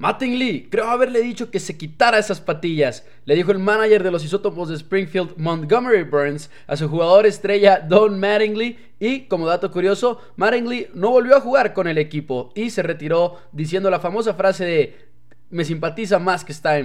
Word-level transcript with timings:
Mattingly, 0.00 0.70
creo 0.70 0.88
haberle 0.88 1.20
dicho 1.20 1.50
que 1.50 1.60
se 1.60 1.76
quitara 1.76 2.16
esas 2.16 2.40
patillas, 2.40 3.04
le 3.26 3.34
dijo 3.34 3.52
el 3.52 3.58
manager 3.58 4.02
de 4.02 4.10
los 4.10 4.24
isótopos 4.24 4.70
de 4.70 4.76
Springfield, 4.76 5.36
Montgomery 5.36 6.04
Burns, 6.04 6.48
a 6.66 6.74
su 6.78 6.88
jugador 6.88 7.26
estrella 7.26 7.80
Don 7.86 8.18
Mattingly. 8.18 8.78
Y 8.98 9.26
como 9.26 9.46
dato 9.46 9.70
curioso, 9.70 10.18
Mattingly 10.36 10.88
no 10.94 11.10
volvió 11.10 11.36
a 11.36 11.42
jugar 11.42 11.74
con 11.74 11.86
el 11.86 11.98
equipo 11.98 12.50
y 12.54 12.70
se 12.70 12.82
retiró 12.82 13.36
diciendo 13.52 13.90
la 13.90 14.00
famosa 14.00 14.32
frase 14.32 14.64
de: 14.64 14.96
Me 15.50 15.66
simpatiza 15.66 16.18
más 16.18 16.46
que 16.46 16.52
está 16.52 16.78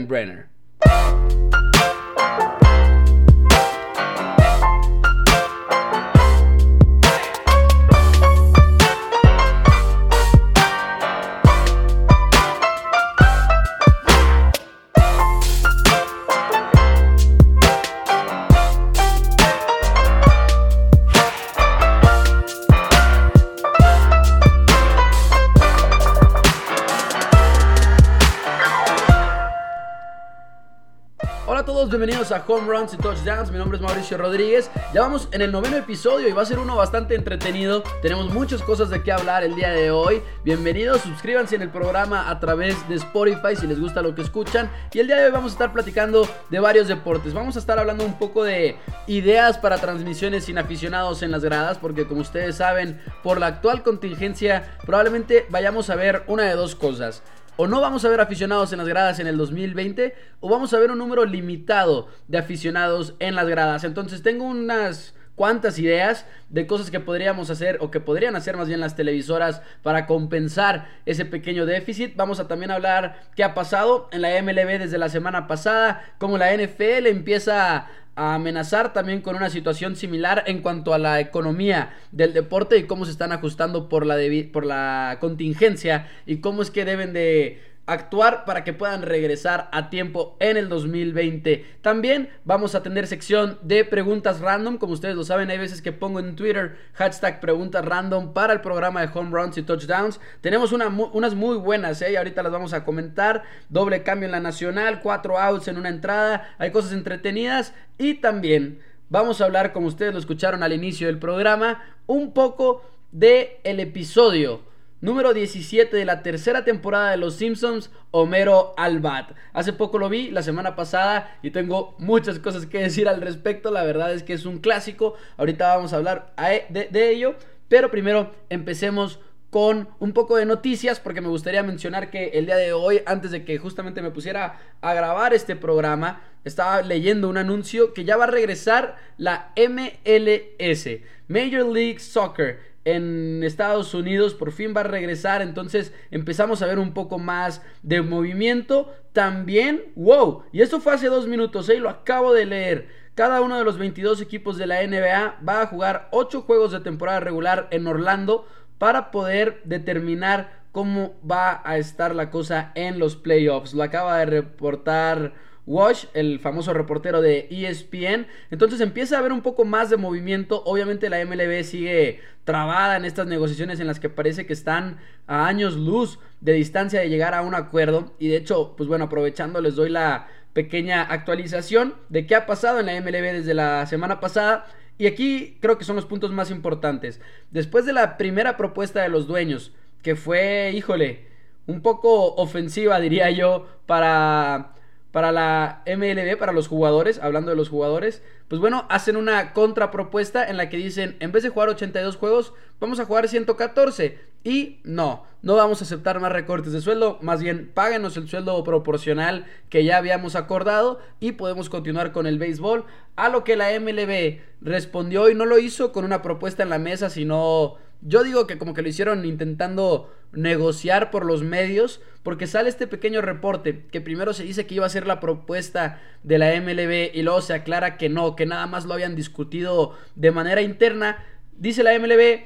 bienvenidos 32.06 32.32
a 32.32 32.46
Home 32.48 32.68
Runs 32.68 32.94
y 32.94 32.98
Touchdowns. 32.98 33.50
Mi 33.50 33.58
nombre 33.58 33.78
es 33.78 33.82
Mauricio 33.82 34.16
Rodríguez. 34.16 34.70
Ya 34.94 35.02
vamos 35.02 35.28
en 35.32 35.42
el 35.42 35.52
noveno 35.52 35.76
episodio 35.76 36.28
y 36.28 36.34
va 36.34 36.44
a 36.44 36.46
ser 36.46 36.60
uno 36.60 36.76
bastante 36.76 37.16
entretenido. 37.16 37.82
Tenemos 38.04 38.32
muchas 38.32 38.62
cosas 38.62 38.92
de 38.92 39.02
qué 39.02 39.12
hablar 39.12 39.44
el 39.44 39.56
día 39.56 39.72
de 39.72 39.90
hoy. 39.90 40.22
Bienvenidos, 40.44 41.02
suscríbanse 41.02 41.56
en 41.56 41.64
el 41.64 41.72
programa 41.72 42.30
a 42.30 42.40
través 42.40 42.88
de 42.88 42.94
Spotify 42.98 43.56
si 43.60 43.66
les 43.66 43.80
gusta 43.80 44.04
lo 44.04 44.14
que 44.14 44.22
escuchan. 44.22 44.70
Y 44.94 45.00
el 45.00 45.08
día 45.08 45.16
de 45.16 45.26
hoy 45.26 45.32
vamos 45.32 45.54
a 45.54 45.56
estar 45.56 45.74
platicando 45.74 46.30
de 46.52 46.60
varios 46.60 46.88
deportes. 46.88 47.34
Vamos 47.34 47.56
a 47.56 47.60
estar 47.60 47.80
hablando 47.80 48.06
un 48.06 48.20
poco 48.20 48.44
de 48.44 48.78
ideas 49.08 49.58
para 49.58 49.80
transmisiones 49.80 50.46
sin 50.46 50.60
aficionados 50.60 51.24
en 51.24 51.32
las 51.32 51.44
gradas, 51.44 51.80
porque 51.80 52.06
como 52.06 52.22
ustedes 52.22 52.58
saben, 52.58 53.02
por 53.24 53.40
la 53.40 53.48
actual 53.48 53.82
contingencia, 53.82 54.78
probablemente 54.86 55.48
vayamos 55.50 55.90
a 55.90 55.96
ver 55.96 56.22
una 56.28 56.44
de 56.44 56.54
dos 56.54 56.76
cosas 56.76 57.24
o 57.58 57.68
no 57.68 57.82
vamos 57.82 58.06
a 58.06 58.10
ver 58.10 58.22
aficionados 58.22 58.72
en 58.72 58.80
las 58.80 58.88
gradas 58.88 59.20
en 59.20 59.28
el 59.28 59.38
2020 59.38 60.16
o 60.40 60.50
vamos 60.50 60.74
a 60.74 60.80
ver 60.80 60.92
un 60.92 60.98
número 60.98 61.26
limitado 61.26 62.08
de 62.28 62.38
aficionados 62.38 63.16
en 63.20 63.36
las 63.36 63.48
gradas. 63.48 63.84
Entonces 63.84 64.22
tengo 64.22 64.46
unas 64.46 65.16
cuantas 65.36 65.78
ideas 65.80 66.26
de 66.50 66.66
cosas 66.66 66.90
que 66.90 67.00
podríamos 67.00 67.50
hacer 67.50 67.78
o 67.82 67.92
que 67.92 68.00
podrían 68.00 68.36
hacer 68.36 68.58
más 68.58 68.68
bien 68.68 68.80
las 68.80 68.96
televisoras 68.96 69.62
para 69.84 70.06
compensar 70.06 70.88
ese 71.06 71.26
pequeño 71.26 71.66
déficit. 71.66 72.16
Vamos 72.16 72.40
a 72.40 72.48
también 72.48 72.72
hablar 72.72 73.22
qué 73.36 73.44
ha 73.44 73.54
pasado 73.54 74.08
en 74.12 74.22
la 74.22 74.42
MLB 74.42 74.80
desde 74.80 74.98
la 74.98 75.10
semana 75.10 75.48
pasada, 75.48 76.04
cómo 76.18 76.38
la 76.38 76.56
NFL 76.56 77.08
empieza 77.08 77.88
a 78.16 78.36
amenazar 78.36 78.94
también 78.94 79.22
con 79.22 79.36
una 79.36 79.50
situación 79.50 79.96
similar 79.96 80.44
en 80.48 80.62
cuanto 80.62 80.94
a 80.94 80.98
la 80.98 81.20
economía 81.20 81.94
del 82.12 82.34
deporte 82.34 82.78
y 82.78 82.84
cómo 82.84 83.06
se 83.06 83.12
están 83.12 83.32
ajustando 83.32 83.90
por 83.90 84.06
la, 84.06 84.18
por 84.52 84.66
la 84.66 85.18
contingencia 85.20 86.08
y 86.26 86.38
cómo 86.38 86.62
es 86.62 86.72
que 86.72 86.86
deben 86.86 87.14
de 87.14 87.75
actuar 87.86 88.46
para 88.46 88.64
que 88.64 88.74
puedan 88.74 89.02
regresar 89.04 89.70
a 89.72 89.90
tiempo 89.90 90.36
en 90.40 90.58
el 90.58 90.70
2020. 90.70 91.66
También 91.82 92.30
vamos 92.44 92.76
a 92.76 92.82
tener 92.82 93.08
sección 93.08 93.60
de 93.62 93.86
preguntas 93.86 94.40
random, 94.40 94.78
como 94.78 94.94
ustedes 94.94 95.16
lo 95.16 95.24
saben, 95.24 95.50
hay 95.50 95.58
veces 95.58 95.82
que 95.82 95.92
pongo 95.92 96.20
en 96.20 96.36
Twitter 96.36 96.78
hashtag 96.94 97.40
preguntas 97.40 97.86
random 97.86 98.34
para 98.34 98.54
el 98.54 98.62
programa 98.62 99.02
de 99.02 99.10
home 99.14 99.32
runs 99.32 99.58
y 99.58 99.64
touchdowns. 99.64 100.20
Tenemos 100.42 100.72
unas 100.72 101.36
muy 101.36 101.58
buenas, 101.58 102.02
¿eh? 102.02 102.18
ahorita 102.18 102.44
las 102.44 102.52
vamos 102.52 102.74
a 102.74 102.84
comentar. 102.84 103.44
Doble 103.70 104.04
cambio 104.04 104.26
en 104.26 104.32
la 104.32 104.40
nacional, 104.40 105.02
cuatro 105.02 105.38
outs 105.38 105.68
en 105.68 105.78
una 105.78 105.90
entrada, 105.90 106.56
hay 106.58 106.72
cosas 106.72 106.94
entretenidas 106.94 107.74
y 107.98 108.16
también 108.16 108.80
vamos 109.10 109.42
a 109.42 109.46
hablar, 109.46 109.74
como 109.74 109.88
ustedes 109.88 110.14
lo 110.14 110.20
escucharon 110.20 110.64
al 110.64 110.74
inicio 110.74 111.08
del 111.08 111.20
programa, 111.20 111.84
un 112.08 112.34
poco 112.34 112.84
de 113.12 113.60
el 113.64 113.80
episodio 113.80 114.62
número 115.06 115.36
17 115.36 115.96
de 115.96 116.04
la 116.04 116.24
tercera 116.24 116.66
temporada 116.66 117.12
de 117.12 117.18
Los 117.18 117.36
Simpsons, 117.36 117.92
Homero 118.10 118.74
Albat. 118.76 119.34
Hace 119.54 119.72
poco 119.72 120.00
lo 120.00 120.10
vi, 120.10 120.32
la 120.32 120.42
semana 120.42 120.76
pasada, 120.76 121.38
y 121.44 121.52
tengo 121.52 121.96
muchas 122.00 122.40
cosas 122.40 122.66
que 122.66 122.80
decir 122.80 123.08
al 123.08 123.22
respecto. 123.22 123.70
La 123.70 123.84
verdad 123.84 124.12
es 124.12 124.24
que 124.24 124.34
es 124.34 124.48
un 124.48 124.58
clásico. 124.58 125.14
Ahorita 125.38 125.76
vamos 125.76 125.94
a 125.94 125.98
hablar 125.98 126.34
e, 126.40 126.66
de, 126.70 126.88
de 126.90 127.12
ello. 127.12 127.36
Pero 127.70 127.92
primero 127.92 128.32
empecemos 128.50 129.20
con 129.52 129.88
un 130.00 130.12
poco 130.12 130.38
de 130.38 130.46
noticias 130.46 131.00
porque 131.00 131.22
me 131.22 131.28
gustaría 131.28 131.62
mencionar 131.62 132.10
que 132.10 132.30
el 132.30 132.48
día 132.48 132.58
de 132.58 132.74
hoy, 132.74 133.04
antes 133.06 133.30
de 133.30 133.46
que 133.46 133.60
justamente 133.60 134.02
me 134.02 134.10
pusiera 134.10 134.60
a 134.82 134.94
grabar 134.96 135.36
este 135.36 135.56
programa, 135.56 136.24
estaba 136.44 136.82
leyendo 136.82 137.30
un 137.30 137.38
anuncio 137.38 137.94
que 137.94 138.06
ya 138.06 138.18
va 138.18 138.24
a 138.24 138.28
regresar 138.28 138.98
la 139.18 139.54
MLS, 139.56 140.90
Major 141.28 141.72
League 141.72 142.00
Soccer 142.00 142.75
en 142.86 143.44
Estados 143.44 143.94
Unidos 143.94 144.36
por 144.36 144.52
fin 144.52 144.74
va 144.76 144.82
a 144.82 144.86
regresar, 144.86 145.42
entonces 145.42 145.94
empezamos 146.12 146.62
a 146.62 146.68
ver 146.68 146.80
un 146.80 146.94
poco 146.94 147.18
más 147.18 147.62
de 147.84 148.02
movimiento. 148.02 148.94
También, 149.12 149.84
wow, 149.96 150.44
y 150.52 150.62
esto 150.62 150.80
fue 150.80 150.94
hace 150.94 151.08
dos 151.08 151.28
minutos, 151.28 151.68
¿eh? 151.70 151.80
lo 151.80 151.90
acabo 151.90 152.34
de 152.34 152.46
leer. 152.46 152.88
Cada 153.16 153.42
uno 153.42 153.58
de 153.58 153.64
los 153.64 153.78
22 153.78 154.22
equipos 154.22 154.58
de 154.58 154.68
la 154.68 154.86
NBA 154.86 155.40
va 155.48 155.62
a 155.62 155.68
jugar 155.68 156.10
8 156.12 156.42
juegos 156.42 156.72
de 156.72 156.82
temporada 156.82 157.22
regular 157.22 157.68
en 157.72 157.88
Orlando 157.88 158.46
para 158.78 159.10
poder 159.10 159.62
determinar 159.64 160.66
cómo 160.74 161.16
va 161.30 161.62
a 161.64 161.78
estar 161.78 162.14
la 162.14 162.30
cosa 162.30 162.74
en 162.76 163.00
los 163.00 163.16
playoffs. 163.16 163.74
Lo 163.74 163.84
acaba 163.84 164.20
de 164.20 164.26
reportar 164.26 165.34
Wash, 165.68 166.06
el 166.14 166.40
famoso 166.40 166.74
reportero 166.74 167.22
de 167.22 167.48
ESPN. 167.50 168.28
Entonces 168.52 168.82
empieza 168.82 169.16
a 169.16 169.20
haber 169.20 169.32
un 169.32 169.42
poco 169.42 169.66
más 169.66 169.90
de 169.90 169.98
movimiento. 169.98 170.64
Obviamente 170.66 171.10
la 171.10 171.24
MLB 171.26 171.64
sigue 171.64 172.22
trabada 172.44 172.98
en 172.98 173.06
estas 173.06 173.28
negociaciones 173.28 173.80
en 173.80 173.88
las 173.88 174.00
que 174.00 174.10
parece 174.10 174.46
que 174.46 174.54
están 174.54 175.00
a 175.28 175.48
años 175.48 175.76
luz 175.76 176.20
de 176.42 176.54
distancia 176.54 177.00
de 177.00 177.10
llegar 177.10 177.34
a 177.34 177.42
un 177.42 177.56
acuerdo. 177.56 178.14
Y 178.20 178.28
de 178.28 178.38
hecho, 178.38 178.76
pues 178.78 178.88
bueno, 178.88 179.06
aprovechando 179.06 179.62
les 179.62 179.76
doy 179.76 179.90
la 179.90 180.28
pequeña 180.54 181.02
actualización 181.02 181.96
de 182.10 182.28
qué 182.28 182.36
ha 182.36 182.46
pasado 182.46 182.80
en 182.80 182.86
la 182.86 183.02
MLB 183.02 183.34
desde 183.34 183.54
la 183.54 183.86
semana 183.88 184.20
pasada. 184.20 184.68
Y 184.98 185.08
aquí 185.08 185.58
creo 185.60 185.78
que 185.78 185.84
son 185.84 185.96
los 185.96 186.06
puntos 186.06 186.32
más 186.32 186.52
importantes. 186.52 187.20
Después 187.52 187.86
de 187.86 187.94
la 187.94 188.18
primera 188.18 188.56
propuesta 188.56 189.02
de 189.02 189.10
los 189.10 189.28
dueños, 189.28 189.74
que 190.02 190.16
fue, 190.16 190.72
híjole, 190.74 191.26
un 191.68 191.82
poco 191.82 192.36
ofensiva 192.36 193.00
diría 193.00 193.32
yo, 193.32 193.68
para 193.88 194.76
para 195.16 195.32
la 195.32 195.82
MLB, 195.88 196.38
para 196.38 196.52
los 196.52 196.68
jugadores, 196.68 197.20
hablando 197.24 197.50
de 197.50 197.56
los 197.56 197.70
jugadores, 197.70 198.22
pues 198.50 198.60
bueno, 198.60 198.86
hacen 198.90 199.16
una 199.16 199.54
contrapropuesta 199.54 200.46
en 200.46 200.58
la 200.58 200.68
que 200.68 200.76
dicen, 200.76 201.16
en 201.22 201.32
vez 201.32 201.42
de 201.42 201.48
jugar 201.48 201.70
82 201.70 202.18
juegos, 202.18 202.52
vamos 202.82 203.00
a 203.00 203.06
jugar 203.06 203.30
114. 203.30 204.20
Y 204.44 204.82
no, 204.84 205.24
no 205.42 205.56
vamos 205.56 205.80
a 205.80 205.86
aceptar 205.86 206.20
más 206.20 206.34
recortes 206.34 206.74
de 206.74 206.82
sueldo, 206.82 207.18
más 207.22 207.42
bien 207.42 207.72
páguenos 207.74 208.18
el 208.18 208.28
sueldo 208.28 208.62
proporcional 208.66 209.46
que 209.70 209.86
ya 209.86 209.96
habíamos 209.96 210.36
acordado 210.36 211.00
y 211.22 211.32
podemos 211.32 211.70
continuar 211.70 212.12
con 212.12 212.28
el 212.28 212.38
béisbol. 212.38 212.84
A 213.16 213.30
lo 213.30 213.46
que 213.46 213.56
la 213.56 213.70
MLB 213.80 214.42
respondió 214.60 215.30
y 215.30 215.34
no 215.34 215.46
lo 215.46 215.60
hizo 215.60 215.94
con 215.94 216.04
una 216.04 216.22
propuesta 216.22 216.62
en 216.62 216.70
la 216.70 216.78
mesa, 216.78 217.10
sino 217.10 217.78
yo 218.02 218.24
digo 218.24 218.48
que 218.48 218.58
como 218.58 218.74
que 218.74 218.82
lo 218.82 218.90
hicieron 218.90 219.26
intentando 219.26 220.14
negociar 220.32 221.12
por 221.12 221.26
los 221.26 221.44
medios, 221.44 222.02
porque 222.24 222.48
sale 222.48 222.70
este 222.70 222.88
pequeño 222.88 223.22
reporte 223.22 223.86
que 223.92 224.02
primero 224.02 224.34
se 224.34 224.44
dice 224.44 224.66
que 224.66 224.76
iba 224.76 224.86
a 224.86 224.90
ser 224.90 225.08
la 225.08 225.20
propuesta 225.20 226.02
de 226.24 226.38
la 226.38 226.60
MLB 226.60 227.12
y 227.14 227.22
luego 227.24 227.42
se 227.42 227.54
aclara 227.54 227.98
que 227.98 228.10
no, 228.10 228.36
que 228.36 228.46
nada 228.46 228.68
más 228.68 228.86
lo 228.86 228.94
habían 228.94 229.16
discutido 229.16 229.96
de 230.16 230.32
manera 230.32 230.62
interna. 230.62 231.24
Dice 231.58 231.84
la 231.84 231.98
MLB, 231.98 232.46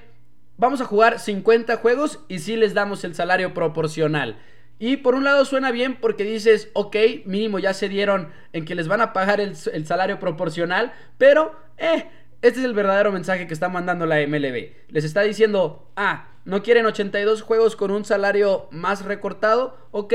vamos 0.58 0.82
a 0.82 0.86
jugar 0.86 1.20
50 1.20 1.78
juegos 1.78 2.20
y 2.28 2.40
sí 2.40 2.56
les 2.56 2.74
damos 2.74 3.04
el 3.04 3.16
salario 3.16 3.54
proporcional. 3.54 4.38
Y 4.78 4.98
por 4.98 5.14
un 5.14 5.26
lado 5.26 5.44
suena 5.44 5.72
bien 5.72 5.98
porque 6.00 6.24
dices, 6.24 6.70
ok, 6.74 6.96
mínimo 7.26 7.60
ya 7.60 7.74
se 7.74 7.90
dieron 7.90 8.30
en 8.54 8.64
que 8.64 8.76
les 8.76 8.88
van 8.88 9.02
a 9.02 9.12
pagar 9.12 9.42
el, 9.42 9.54
el 9.74 9.86
salario 9.86 10.20
proporcional, 10.20 10.94
pero, 11.18 11.54
eh, 11.78 12.08
este 12.42 12.60
es 12.60 12.66
el 12.66 12.74
verdadero 12.74 13.12
mensaje 13.12 13.48
que 13.48 13.54
está 13.54 13.70
mandando 13.70 14.06
la 14.06 14.26
MLB. 14.26 14.72
Les 14.90 15.04
está 15.04 15.22
diciendo, 15.22 15.90
ah, 15.96 16.30
no 16.46 16.64
quieren 16.64 16.86
82 16.86 17.42
juegos 17.42 17.76
con 17.76 17.92
un 17.92 18.06
salario 18.06 18.68
más 18.72 19.04
recortado, 19.06 19.78
ok, 19.92 20.14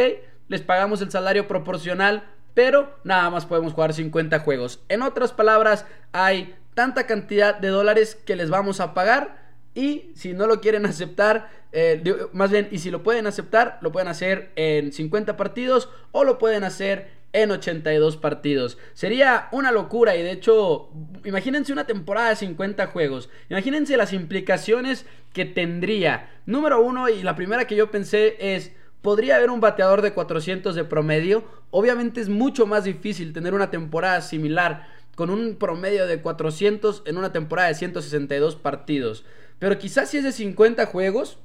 les 0.48 0.62
pagamos 0.62 1.02
el 1.02 1.10
salario 1.10 1.46
proporcional, 1.46 2.24
pero 2.54 2.98
nada 3.04 3.28
más 3.30 3.46
podemos 3.46 3.72
jugar 3.72 3.92
50 3.92 4.38
juegos. 4.40 4.82
En 4.88 5.02
otras 5.02 5.32
palabras, 5.32 5.86
hay 6.12 6.54
tanta 6.74 7.06
cantidad 7.06 7.56
de 7.56 7.68
dólares 7.68 8.16
que 8.24 8.36
les 8.36 8.50
vamos 8.50 8.80
a 8.80 8.94
pagar 8.94 9.44
y 9.74 10.12
si 10.14 10.32
no 10.34 10.46
lo 10.46 10.60
quieren 10.60 10.86
aceptar, 10.86 11.50
eh, 11.72 12.02
más 12.32 12.50
bien, 12.50 12.68
y 12.70 12.78
si 12.78 12.90
lo 12.90 13.02
pueden 13.02 13.26
aceptar, 13.26 13.78
lo 13.80 13.90
pueden 13.92 14.08
hacer 14.08 14.52
en 14.56 14.92
50 14.92 15.36
partidos 15.36 15.88
o 16.12 16.24
lo 16.24 16.38
pueden 16.38 16.62
hacer 16.62 17.10
en 17.34 17.50
82 17.50 18.16
partidos. 18.16 18.78
Sería 18.94 19.48
una 19.52 19.72
locura 19.72 20.16
y 20.16 20.22
de 20.22 20.30
hecho, 20.30 20.88
imagínense 21.24 21.72
una 21.72 21.86
temporada 21.86 22.30
de 22.30 22.36
50 22.36 22.86
juegos. 22.86 23.28
Imagínense 23.50 23.98
las 23.98 24.14
implicaciones 24.14 25.04
que 25.34 25.44
tendría. 25.44 26.30
Número 26.46 26.80
uno, 26.80 27.08
y 27.08 27.22
la 27.22 27.36
primera 27.36 27.66
que 27.66 27.76
yo 27.76 27.90
pensé 27.90 28.36
es, 28.38 28.72
podría 29.02 29.36
haber 29.36 29.50
un 29.50 29.60
bateador 29.60 30.00
de 30.00 30.14
400 30.14 30.74
de 30.74 30.84
promedio. 30.84 31.44
Obviamente 31.70 32.20
es 32.20 32.28
mucho 32.28 32.66
más 32.66 32.84
difícil 32.84 33.32
tener 33.32 33.52
una 33.52 33.70
temporada 33.70 34.22
similar 34.22 34.86
con 35.16 35.28
un 35.28 35.56
promedio 35.56 36.06
de 36.06 36.22
400 36.22 37.02
en 37.04 37.18
una 37.18 37.32
temporada 37.32 37.68
de 37.68 37.74
162 37.74 38.56
partidos. 38.56 39.24
Pero 39.58 39.76
quizás 39.78 40.08
si 40.08 40.18
es 40.18 40.24
de 40.24 40.32
50 40.32 40.86
juegos, 40.86 41.38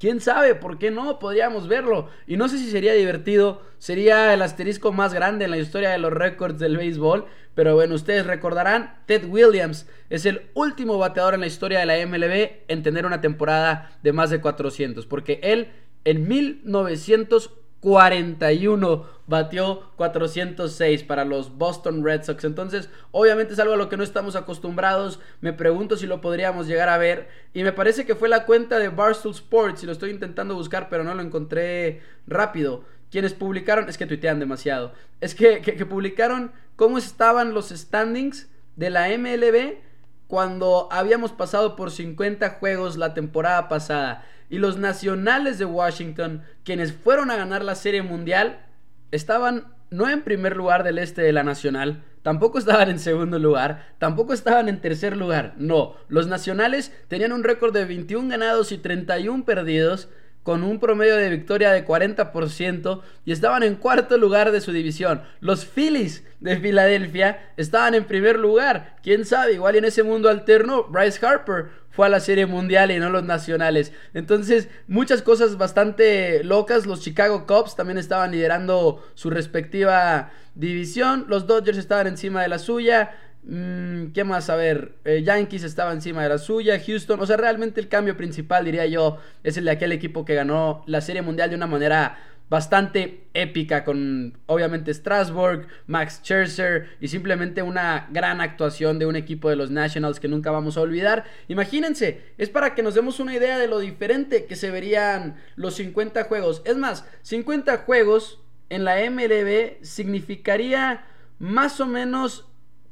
quién 0.00 0.20
sabe, 0.20 0.56
¿por 0.56 0.78
qué 0.78 0.90
no? 0.90 1.18
Podríamos 1.20 1.68
verlo. 1.68 2.08
Y 2.26 2.36
no 2.36 2.48
sé 2.48 2.58
si 2.58 2.70
sería 2.70 2.94
divertido, 2.94 3.62
sería 3.78 4.34
el 4.34 4.42
asterisco 4.42 4.90
más 4.92 5.14
grande 5.14 5.44
en 5.44 5.52
la 5.52 5.58
historia 5.58 5.90
de 5.90 5.98
los 5.98 6.12
récords 6.12 6.58
del 6.58 6.78
béisbol. 6.78 7.26
Pero 7.54 7.74
bueno, 7.74 7.94
ustedes 7.94 8.26
recordarán, 8.26 9.02
Ted 9.06 9.26
Williams 9.26 9.86
es 10.08 10.24
el 10.24 10.48
último 10.54 10.98
bateador 10.98 11.34
en 11.34 11.40
la 11.40 11.46
historia 11.46 11.80
de 11.80 11.86
la 11.86 12.06
MLB 12.06 12.64
en 12.68 12.82
tener 12.82 13.04
una 13.06 13.20
temporada 13.20 13.92
de 14.02 14.12
más 14.12 14.30
de 14.30 14.40
400. 14.40 15.06
Porque 15.06 15.38
él 15.42 15.68
en 16.04 16.26
1900 16.26 17.52
41 17.80 19.06
batió 19.26 19.90
406 19.96 21.02
para 21.04 21.24
los 21.24 21.56
Boston 21.56 22.04
Red 22.04 22.24
Sox. 22.24 22.44
Entonces, 22.44 22.90
obviamente 23.10 23.54
es 23.54 23.58
algo 23.58 23.74
a 23.74 23.76
lo 23.76 23.88
que 23.88 23.96
no 23.96 24.02
estamos 24.02 24.36
acostumbrados. 24.36 25.20
Me 25.40 25.52
pregunto 25.52 25.96
si 25.96 26.06
lo 26.06 26.20
podríamos 26.20 26.66
llegar 26.66 26.88
a 26.88 26.98
ver. 26.98 27.28
Y 27.54 27.62
me 27.62 27.72
parece 27.72 28.04
que 28.04 28.14
fue 28.14 28.28
la 28.28 28.44
cuenta 28.44 28.78
de 28.78 28.88
Barstool 28.88 29.32
Sports. 29.32 29.82
Y 29.82 29.86
lo 29.86 29.92
estoy 29.92 30.10
intentando 30.10 30.54
buscar, 30.54 30.88
pero 30.88 31.04
no 31.04 31.14
lo 31.14 31.22
encontré 31.22 32.02
rápido. 32.26 32.84
Quienes 33.10 33.32
publicaron, 33.32 33.88
es 33.88 33.96
que 33.96 34.06
tuitean 34.06 34.38
demasiado. 34.38 34.92
Es 35.20 35.34
que, 35.34 35.62
que 35.62 35.86
publicaron 35.86 36.52
cómo 36.76 36.98
estaban 36.98 37.54
los 37.54 37.70
standings 37.70 38.48
de 38.76 38.90
la 38.90 39.08
MLB 39.08 39.78
cuando 40.26 40.88
habíamos 40.92 41.32
pasado 41.32 41.74
por 41.74 41.90
50 41.90 42.50
juegos 42.50 42.96
la 42.96 43.14
temporada 43.14 43.68
pasada 43.68 44.24
y 44.50 44.58
los 44.58 44.76
nacionales 44.76 45.58
de 45.58 45.64
Washington, 45.64 46.42
quienes 46.64 46.92
fueron 46.92 47.30
a 47.30 47.36
ganar 47.36 47.64
la 47.64 47.76
Serie 47.76 48.02
Mundial, 48.02 48.66
estaban 49.12 49.72
no 49.90 50.08
en 50.08 50.22
primer 50.22 50.56
lugar 50.56 50.84
del 50.84 50.98
este 50.98 51.22
de 51.22 51.32
la 51.32 51.42
Nacional, 51.42 52.02
tampoco 52.22 52.58
estaban 52.58 52.90
en 52.90 52.98
segundo 52.98 53.38
lugar, 53.38 53.94
tampoco 53.98 54.32
estaban 54.32 54.68
en 54.68 54.80
tercer 54.80 55.16
lugar. 55.16 55.54
No, 55.56 55.96
los 56.08 56.26
nacionales 56.26 56.92
tenían 57.08 57.32
un 57.32 57.44
récord 57.44 57.72
de 57.72 57.84
21 57.84 58.28
ganados 58.28 58.72
y 58.72 58.78
31 58.78 59.44
perdidos 59.44 60.08
con 60.42 60.62
un 60.64 60.80
promedio 60.80 61.16
de 61.16 61.28
victoria 61.28 61.70
de 61.70 61.86
40% 61.86 63.02
y 63.24 63.32
estaban 63.32 63.62
en 63.62 63.76
cuarto 63.76 64.16
lugar 64.16 64.52
de 64.52 64.60
su 64.60 64.72
división. 64.72 65.22
Los 65.40 65.66
Phillies 65.66 66.24
de 66.40 66.58
Filadelfia 66.58 67.52
estaban 67.56 67.94
en 67.94 68.04
primer 68.04 68.38
lugar. 68.38 68.96
Quién 69.02 69.26
sabe, 69.26 69.54
igual 69.54 69.76
en 69.76 69.84
ese 69.84 70.02
mundo 70.02 70.30
alterno, 70.30 70.84
Bryce 70.84 71.24
Harper 71.24 71.68
fue 72.00 72.08
la 72.08 72.20
Serie 72.20 72.46
Mundial 72.46 72.90
y 72.90 72.98
no 72.98 73.10
los 73.10 73.24
nacionales. 73.24 73.92
Entonces, 74.14 74.70
muchas 74.88 75.20
cosas 75.20 75.58
bastante 75.58 76.42
locas. 76.44 76.86
Los 76.86 77.02
Chicago 77.02 77.46
Cubs 77.46 77.76
también 77.76 77.98
estaban 77.98 78.32
liderando 78.32 79.06
su 79.12 79.28
respectiva 79.28 80.30
división. 80.54 81.26
Los 81.28 81.46
Dodgers 81.46 81.76
estaban 81.76 82.06
encima 82.06 82.40
de 82.40 82.48
la 82.48 82.58
suya. 82.58 83.10
Mm, 83.42 84.12
¿Qué 84.12 84.24
más? 84.24 84.48
A 84.48 84.56
ver, 84.56 84.94
eh, 85.04 85.22
Yankees 85.22 85.62
estaba 85.62 85.92
encima 85.92 86.22
de 86.22 86.30
la 86.30 86.38
suya, 86.38 86.80
Houston, 86.80 87.20
o 87.20 87.26
sea, 87.26 87.36
realmente 87.36 87.82
el 87.82 87.88
cambio 87.88 88.16
principal, 88.16 88.64
diría 88.64 88.86
yo, 88.86 89.18
es 89.44 89.58
el 89.58 89.66
de 89.66 89.72
aquel 89.72 89.92
equipo 89.92 90.24
que 90.24 90.34
ganó 90.34 90.82
la 90.86 91.02
Serie 91.02 91.20
Mundial 91.20 91.50
de 91.50 91.56
una 91.56 91.66
manera 91.66 92.18
bastante 92.50 93.24
épica 93.32 93.84
con 93.84 94.36
obviamente 94.46 94.92
Strasbourg, 94.92 95.66
Max 95.86 96.20
Scherzer 96.22 96.88
y 97.00 97.08
simplemente 97.08 97.62
una 97.62 98.08
gran 98.10 98.42
actuación 98.42 98.98
de 98.98 99.06
un 99.06 99.16
equipo 99.16 99.48
de 99.48 99.56
los 99.56 99.70
Nationals 99.70 100.20
que 100.20 100.28
nunca 100.28 100.50
vamos 100.50 100.76
a 100.76 100.82
olvidar. 100.82 101.24
Imagínense, 101.48 102.34
es 102.36 102.50
para 102.50 102.74
que 102.74 102.82
nos 102.82 102.94
demos 102.94 103.20
una 103.20 103.34
idea 103.34 103.56
de 103.56 103.68
lo 103.68 103.78
diferente 103.78 104.44
que 104.44 104.56
se 104.56 104.70
verían 104.70 105.36
los 105.56 105.76
50 105.76 106.24
juegos. 106.24 106.60
Es 106.66 106.76
más, 106.76 107.06
50 107.22 107.78
juegos 107.78 108.42
en 108.68 108.84
la 108.84 108.96
MLB 109.10 109.82
significaría 109.82 111.06
más 111.38 111.80
o 111.80 111.86
menos 111.86 112.50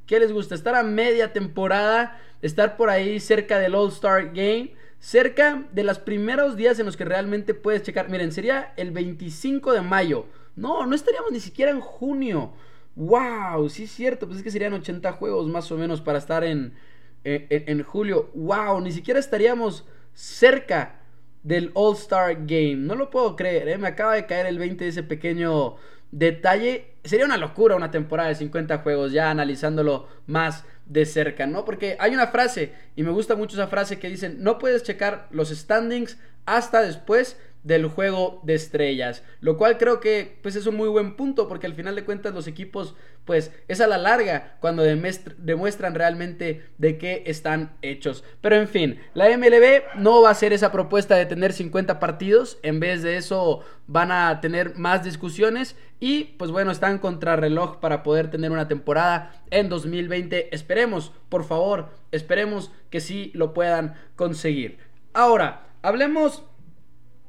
¿Qué 0.08 0.19
les 0.19 0.32
gusta? 0.32 0.54
Estar 0.54 0.75
a 0.75 0.82
media 0.82 1.34
temporada, 1.34 2.19
estar 2.40 2.78
por 2.78 2.88
ahí 2.88 3.20
cerca 3.20 3.58
del 3.58 3.75
All-Star 3.75 4.32
Game, 4.32 4.72
cerca 5.00 5.65
de 5.73 5.85
los 5.85 5.99
primeros 5.99 6.56
días 6.56 6.79
en 6.79 6.87
los 6.87 6.97
que 6.97 7.05
realmente 7.05 7.55
puedes 7.55 7.83
checar. 7.83 8.09
Miren, 8.09 8.33
sería 8.33 8.73
el 8.77 8.91
25 8.91 9.73
de 9.73 9.83
mayo. 9.83 10.27
No, 10.56 10.87
no 10.87 10.95
estaríamos 10.95 11.31
ni 11.33 11.41
siquiera 11.41 11.71
en 11.71 11.81
junio. 11.81 12.53
¡Wow! 12.97 13.69
Sí 13.69 13.85
es 13.85 13.93
cierto, 13.93 14.27
pues 14.27 14.39
es 14.39 14.45
que 14.45 14.50
serían 14.50 14.73
80 14.73 15.12
juegos 15.12 15.47
más 15.47 15.71
o 15.71 15.77
menos 15.77 16.00
para 16.00 16.19
estar 16.19 16.43
en, 16.43 16.75
en, 17.23 17.83
julio. 17.85 18.31
¡Wow! 18.35 18.81
Ni 18.81 18.91
siquiera 18.91 19.21
estaríamos 19.21 19.87
cerca 20.15 21.00
del 21.45 21.71
All-Star 21.75 22.35
Game. 22.47 22.77
No 22.77 22.97
lo 22.97 23.11
puedo 23.11 23.37
creer, 23.37 23.69
¿eh? 23.69 23.79
me 23.79 23.89
acaba 23.89 24.15
de 24.15 24.27
caer 24.27 24.47
el 24.47 24.59
20 24.59 24.83
de 24.83 24.91
ese 24.91 25.03
pequeño 25.05 25.77
detalle. 26.10 26.94
Sería 27.05 27.25
una 27.25 27.37
locura 27.37 27.76
una 27.76 27.90
temporada 27.90 28.28
de 28.28 28.34
50 28.34 28.78
juegos, 28.78 29.12
ya 29.12 29.31
analizándolo 29.31 30.08
más 30.26 30.64
de 30.87 31.05
cerca, 31.06 31.46
¿no? 31.46 31.64
Porque 31.64 31.96
hay 32.00 32.14
una 32.14 32.28
frase, 32.28 32.72
y 32.96 33.02
me 33.02 33.10
gusta 33.10 33.37
mucho 33.37 33.56
esa 33.56 33.69
frase 33.69 33.99
que 33.99 34.08
dicen, 34.08 34.43
no 34.43 34.58
puedes 34.58 34.82
checar 34.82 35.28
los 35.31 35.50
standings 35.50 36.19
hasta 36.46 36.81
después 36.81 37.38
del 37.69 37.87
juego 37.87 38.41
de 38.44 38.55
estrellas, 38.55 39.23
lo 39.41 39.59
cual 39.59 39.76
creo 39.76 40.00
que 40.00 40.38
pues 40.43 40.56
es 40.56 40.67
un 40.67 40.75
muy 40.75 40.88
buen 40.88 41.17
punto 41.17 41.49
porque 41.49 41.67
al 41.67 41.75
final 41.75 41.94
de 41.94 42.05
cuentas 42.05 42.32
los 42.32 42.47
equipos 42.47 42.97
pues 43.26 43.53
es 43.69 43.82
a 43.82 43.87
la 43.87 43.99
larga 43.99 44.56
cuando 44.61 44.82
demuestran 44.82 45.94
realmente 45.94 46.65
de 46.79 46.97
qué 46.97 47.25
están 47.26 47.76
hechos. 47.82 48.25
Pero 48.41 48.56
en 48.56 48.69
fin, 48.69 48.99
la 49.12 49.29
MLB 49.37 49.99
no 49.99 50.23
va 50.23 50.31
a 50.31 50.32
hacer 50.32 50.55
esa 50.55 50.73
propuesta 50.73 51.15
de 51.17 51.26
tener 51.26 51.53
50 51.53 52.00
partidos, 52.00 52.59
en 52.62 52.81
vez 52.81 53.03
de 53.03 53.19
eso 53.19 53.61
van 53.87 54.12
a 54.12 54.41
tener 54.41 54.76
más 54.76 55.05
discusiones 55.05 55.76
y 56.00 56.25
pues 56.38 56.50
bueno, 56.50 56.71
están 56.71 56.97
contra 56.97 57.37
reloj 57.37 57.81
para 57.81 58.03
poder 58.03 58.31
tener 58.31 58.50
una 58.50 58.67
temporada 58.67 59.43
en 59.50 59.69
2020. 59.69 60.55
Esperemos, 60.55 61.12
por 61.29 61.44
favor, 61.44 61.91
esperemos 62.12 62.73
que 62.88 63.00
sí 63.00 63.31
lo 63.35 63.53
puedan 63.53 63.94
conseguir. 64.17 64.79
Ahora, 65.12 65.67
hablemos 65.82 66.44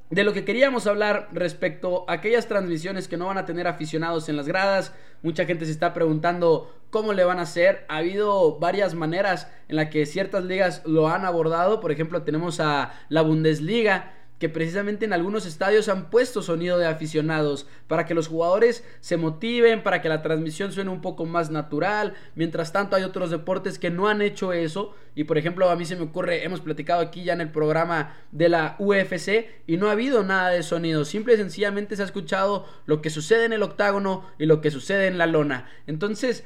de 0.10 0.24
lo 0.24 0.34
que 0.34 0.44
queríamos 0.44 0.88
hablar 0.88 1.30
respecto 1.32 2.06
a 2.08 2.14
aquellas 2.14 2.48
transmisiones 2.48 3.08
que 3.08 3.18
no 3.18 3.28
van 3.28 3.38
a 3.38 3.46
tener 3.46 3.68
aficionados 3.68 4.28
en 4.28 4.38
las 4.38 4.48
gradas. 4.48 4.94
Mucha 5.22 5.46
gente 5.46 5.66
se 5.66 5.72
está 5.72 5.94
preguntando 5.94 6.74
cómo 6.90 7.14
le 7.14 7.24
van 7.24 7.40
a 7.40 7.44
hacer. 7.44 7.86
Ha 7.90 7.98
habido 7.98 8.58
varias 8.60 8.96
maneras 8.96 9.52
en 9.68 9.76
las 9.76 9.90
que 9.90 10.06
ciertas 10.06 10.44
ligas 10.44 10.82
lo 10.86 11.10
han 11.10 11.26
abordado. 11.26 11.80
Por 11.80 11.92
ejemplo, 11.92 12.24
tenemos 12.24 12.60
a 12.60 12.94
la 13.10 13.22
Bundesliga 13.22 14.14
que 14.40 14.48
precisamente 14.48 15.06
en 15.06 15.12
algunos 15.12 15.46
estadios 15.46 15.90
han 15.90 16.10
puesto 16.10 16.42
sonido 16.42 16.78
de 16.78 16.88
aficionados 16.88 17.68
para 17.88 18.06
que 18.06 18.14
los 18.14 18.30
jugadores 18.30 18.86
se 19.02 19.18
motiven, 19.18 19.84
para 19.84 20.02
que 20.02 20.08
la 20.08 20.22
transmisión 20.22 20.72
suene 20.72 20.90
un 20.90 21.02
poco 21.02 21.26
más 21.26 21.52
natural. 21.52 22.14
Mientras 22.36 22.72
tanto 22.72 22.96
hay 22.96 23.04
otros 23.04 23.32
deportes 23.32 23.78
que 23.78 23.90
no 23.90 24.08
han 24.08 24.22
hecho 24.22 24.54
eso 24.54 24.96
y 25.14 25.26
por 25.26 25.38
ejemplo 25.38 25.70
a 25.70 25.76
mí 25.76 25.86
se 25.86 25.98
me 25.98 26.04
ocurre, 26.04 26.46
hemos 26.46 26.62
platicado 26.62 27.02
aquí 27.02 27.24
ya 27.26 27.34
en 27.34 27.42
el 27.42 27.52
programa 27.52 28.18
de 28.32 28.48
la 28.48 28.78
UFC 28.80 29.46
y 29.68 29.76
no 29.76 29.90
ha 29.90 29.92
habido 29.92 30.24
nada 30.24 30.50
de 30.50 30.64
sonido, 30.64 31.04
simple 31.04 31.34
y 31.34 31.38
sencillamente 31.38 31.98
se 31.98 32.02
ha 32.02 32.06
escuchado 32.06 32.66
lo 32.86 33.02
que 33.02 33.10
sucede 33.10 33.44
en 33.44 33.54
el 33.54 33.62
octágono 33.62 34.26
y 34.40 34.46
lo 34.46 34.62
que 34.62 34.72
sucede 34.72 35.08
en 35.08 35.18
la 35.18 35.28
lona. 35.28 35.70
Entonces 35.86 36.46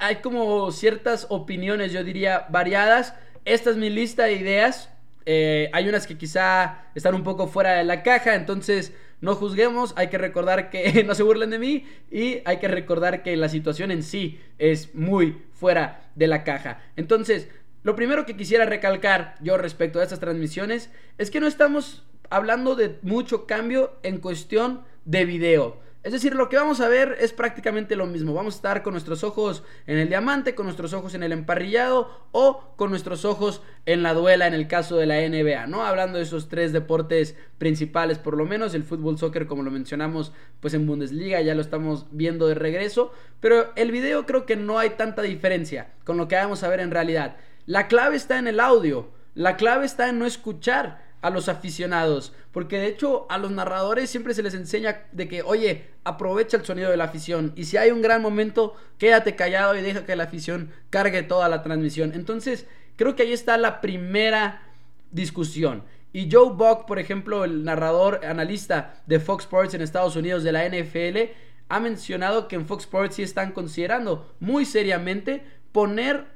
hay 0.00 0.16
como 0.16 0.70
ciertas 0.72 1.26
opiniones, 1.30 1.92
yo 1.92 2.02
diría, 2.02 2.46
variadas. 2.50 3.14
Esta 3.44 3.70
es 3.70 3.76
mi 3.76 3.90
lista 3.90 4.24
de 4.24 4.34
ideas 4.34 4.93
eh, 5.26 5.70
hay 5.72 5.88
unas 5.88 6.06
que 6.06 6.18
quizá 6.18 6.86
están 6.94 7.14
un 7.14 7.24
poco 7.24 7.46
fuera 7.46 7.74
de 7.74 7.84
la 7.84 8.02
caja, 8.02 8.34
entonces 8.34 8.92
no 9.20 9.34
juzguemos, 9.34 9.94
hay 9.96 10.08
que 10.08 10.18
recordar 10.18 10.70
que 10.70 11.02
no 11.06 11.14
se 11.14 11.22
burlen 11.22 11.50
de 11.50 11.58
mí 11.58 11.86
y 12.10 12.42
hay 12.44 12.58
que 12.58 12.68
recordar 12.68 13.22
que 13.22 13.36
la 13.36 13.48
situación 13.48 13.90
en 13.90 14.02
sí 14.02 14.40
es 14.58 14.94
muy 14.94 15.42
fuera 15.52 16.10
de 16.14 16.26
la 16.26 16.44
caja. 16.44 16.80
Entonces, 16.96 17.48
lo 17.82 17.96
primero 17.96 18.26
que 18.26 18.36
quisiera 18.36 18.64
recalcar 18.64 19.36
yo 19.40 19.56
respecto 19.56 20.00
a 20.00 20.02
estas 20.02 20.20
transmisiones 20.20 20.90
es 21.18 21.30
que 21.30 21.40
no 21.40 21.46
estamos 21.46 22.04
hablando 22.30 22.74
de 22.74 22.98
mucho 23.02 23.46
cambio 23.46 23.98
en 24.02 24.18
cuestión 24.18 24.82
de 25.04 25.24
video. 25.24 25.83
Es 26.04 26.12
decir, 26.12 26.34
lo 26.34 26.50
que 26.50 26.58
vamos 26.58 26.82
a 26.82 26.88
ver 26.88 27.16
es 27.18 27.32
prácticamente 27.32 27.96
lo 27.96 28.04
mismo. 28.04 28.34
Vamos 28.34 28.54
a 28.54 28.58
estar 28.58 28.82
con 28.82 28.92
nuestros 28.92 29.24
ojos 29.24 29.64
en 29.86 29.96
el 29.96 30.10
diamante, 30.10 30.54
con 30.54 30.66
nuestros 30.66 30.92
ojos 30.92 31.14
en 31.14 31.22
el 31.22 31.32
emparrillado 31.32 32.28
o 32.30 32.74
con 32.76 32.90
nuestros 32.90 33.24
ojos 33.24 33.62
en 33.86 34.02
la 34.02 34.12
duela 34.12 34.46
en 34.46 34.52
el 34.52 34.68
caso 34.68 34.98
de 34.98 35.06
la 35.06 35.16
NBA, 35.26 35.66
¿no? 35.66 35.82
Hablando 35.82 36.18
de 36.18 36.24
esos 36.24 36.50
tres 36.50 36.74
deportes 36.74 37.36
principales, 37.56 38.18
por 38.18 38.36
lo 38.36 38.44
menos 38.44 38.74
el 38.74 38.84
fútbol, 38.84 39.16
soccer, 39.16 39.46
como 39.46 39.62
lo 39.62 39.70
mencionamos, 39.70 40.34
pues 40.60 40.74
en 40.74 40.86
Bundesliga 40.86 41.40
ya 41.40 41.54
lo 41.54 41.62
estamos 41.62 42.04
viendo 42.10 42.48
de 42.48 42.54
regreso. 42.54 43.10
Pero 43.40 43.72
el 43.74 43.90
video 43.90 44.26
creo 44.26 44.44
que 44.44 44.56
no 44.56 44.78
hay 44.78 44.90
tanta 44.90 45.22
diferencia 45.22 45.94
con 46.04 46.18
lo 46.18 46.28
que 46.28 46.36
vamos 46.36 46.62
a 46.62 46.68
ver 46.68 46.80
en 46.80 46.90
realidad. 46.90 47.38
La 47.64 47.88
clave 47.88 48.16
está 48.16 48.38
en 48.38 48.46
el 48.46 48.60
audio. 48.60 49.08
La 49.34 49.56
clave 49.56 49.86
está 49.86 50.10
en 50.10 50.18
no 50.18 50.26
escuchar 50.26 51.02
a 51.24 51.30
los 51.30 51.48
aficionados. 51.48 52.34
Porque 52.52 52.78
de 52.78 52.86
hecho 52.86 53.26
a 53.30 53.38
los 53.38 53.50
narradores 53.50 54.10
siempre 54.10 54.34
se 54.34 54.42
les 54.42 54.52
enseña 54.52 55.06
de 55.10 55.26
que, 55.26 55.42
oye, 55.42 55.86
aprovecha 56.04 56.58
el 56.58 56.66
sonido 56.66 56.90
de 56.90 56.98
la 56.98 57.04
afición. 57.04 57.54
Y 57.56 57.64
si 57.64 57.78
hay 57.78 57.90
un 57.90 58.02
gran 58.02 58.20
momento, 58.20 58.76
quédate 58.98 59.34
callado 59.34 59.74
y 59.74 59.80
deja 59.80 60.04
que 60.04 60.16
la 60.16 60.24
afición 60.24 60.70
cargue 60.90 61.22
toda 61.22 61.48
la 61.48 61.62
transmisión. 61.62 62.12
Entonces, 62.14 62.66
creo 62.96 63.16
que 63.16 63.22
ahí 63.22 63.32
está 63.32 63.56
la 63.56 63.80
primera 63.80 64.68
discusión. 65.12 65.82
Y 66.12 66.30
Joe 66.30 66.52
Buck, 66.52 66.84
por 66.84 66.98
ejemplo, 66.98 67.44
el 67.44 67.64
narrador, 67.64 68.20
analista 68.26 69.02
de 69.06 69.18
Fox 69.18 69.44
Sports 69.44 69.72
en 69.72 69.80
Estados 69.80 70.16
Unidos 70.16 70.42
de 70.42 70.52
la 70.52 70.68
NFL, 70.68 71.32
ha 71.70 71.80
mencionado 71.80 72.48
que 72.48 72.56
en 72.56 72.66
Fox 72.66 72.84
Sports 72.84 73.16
sí 73.16 73.22
están 73.22 73.52
considerando 73.52 74.30
muy 74.40 74.66
seriamente 74.66 75.42
poner 75.72 76.26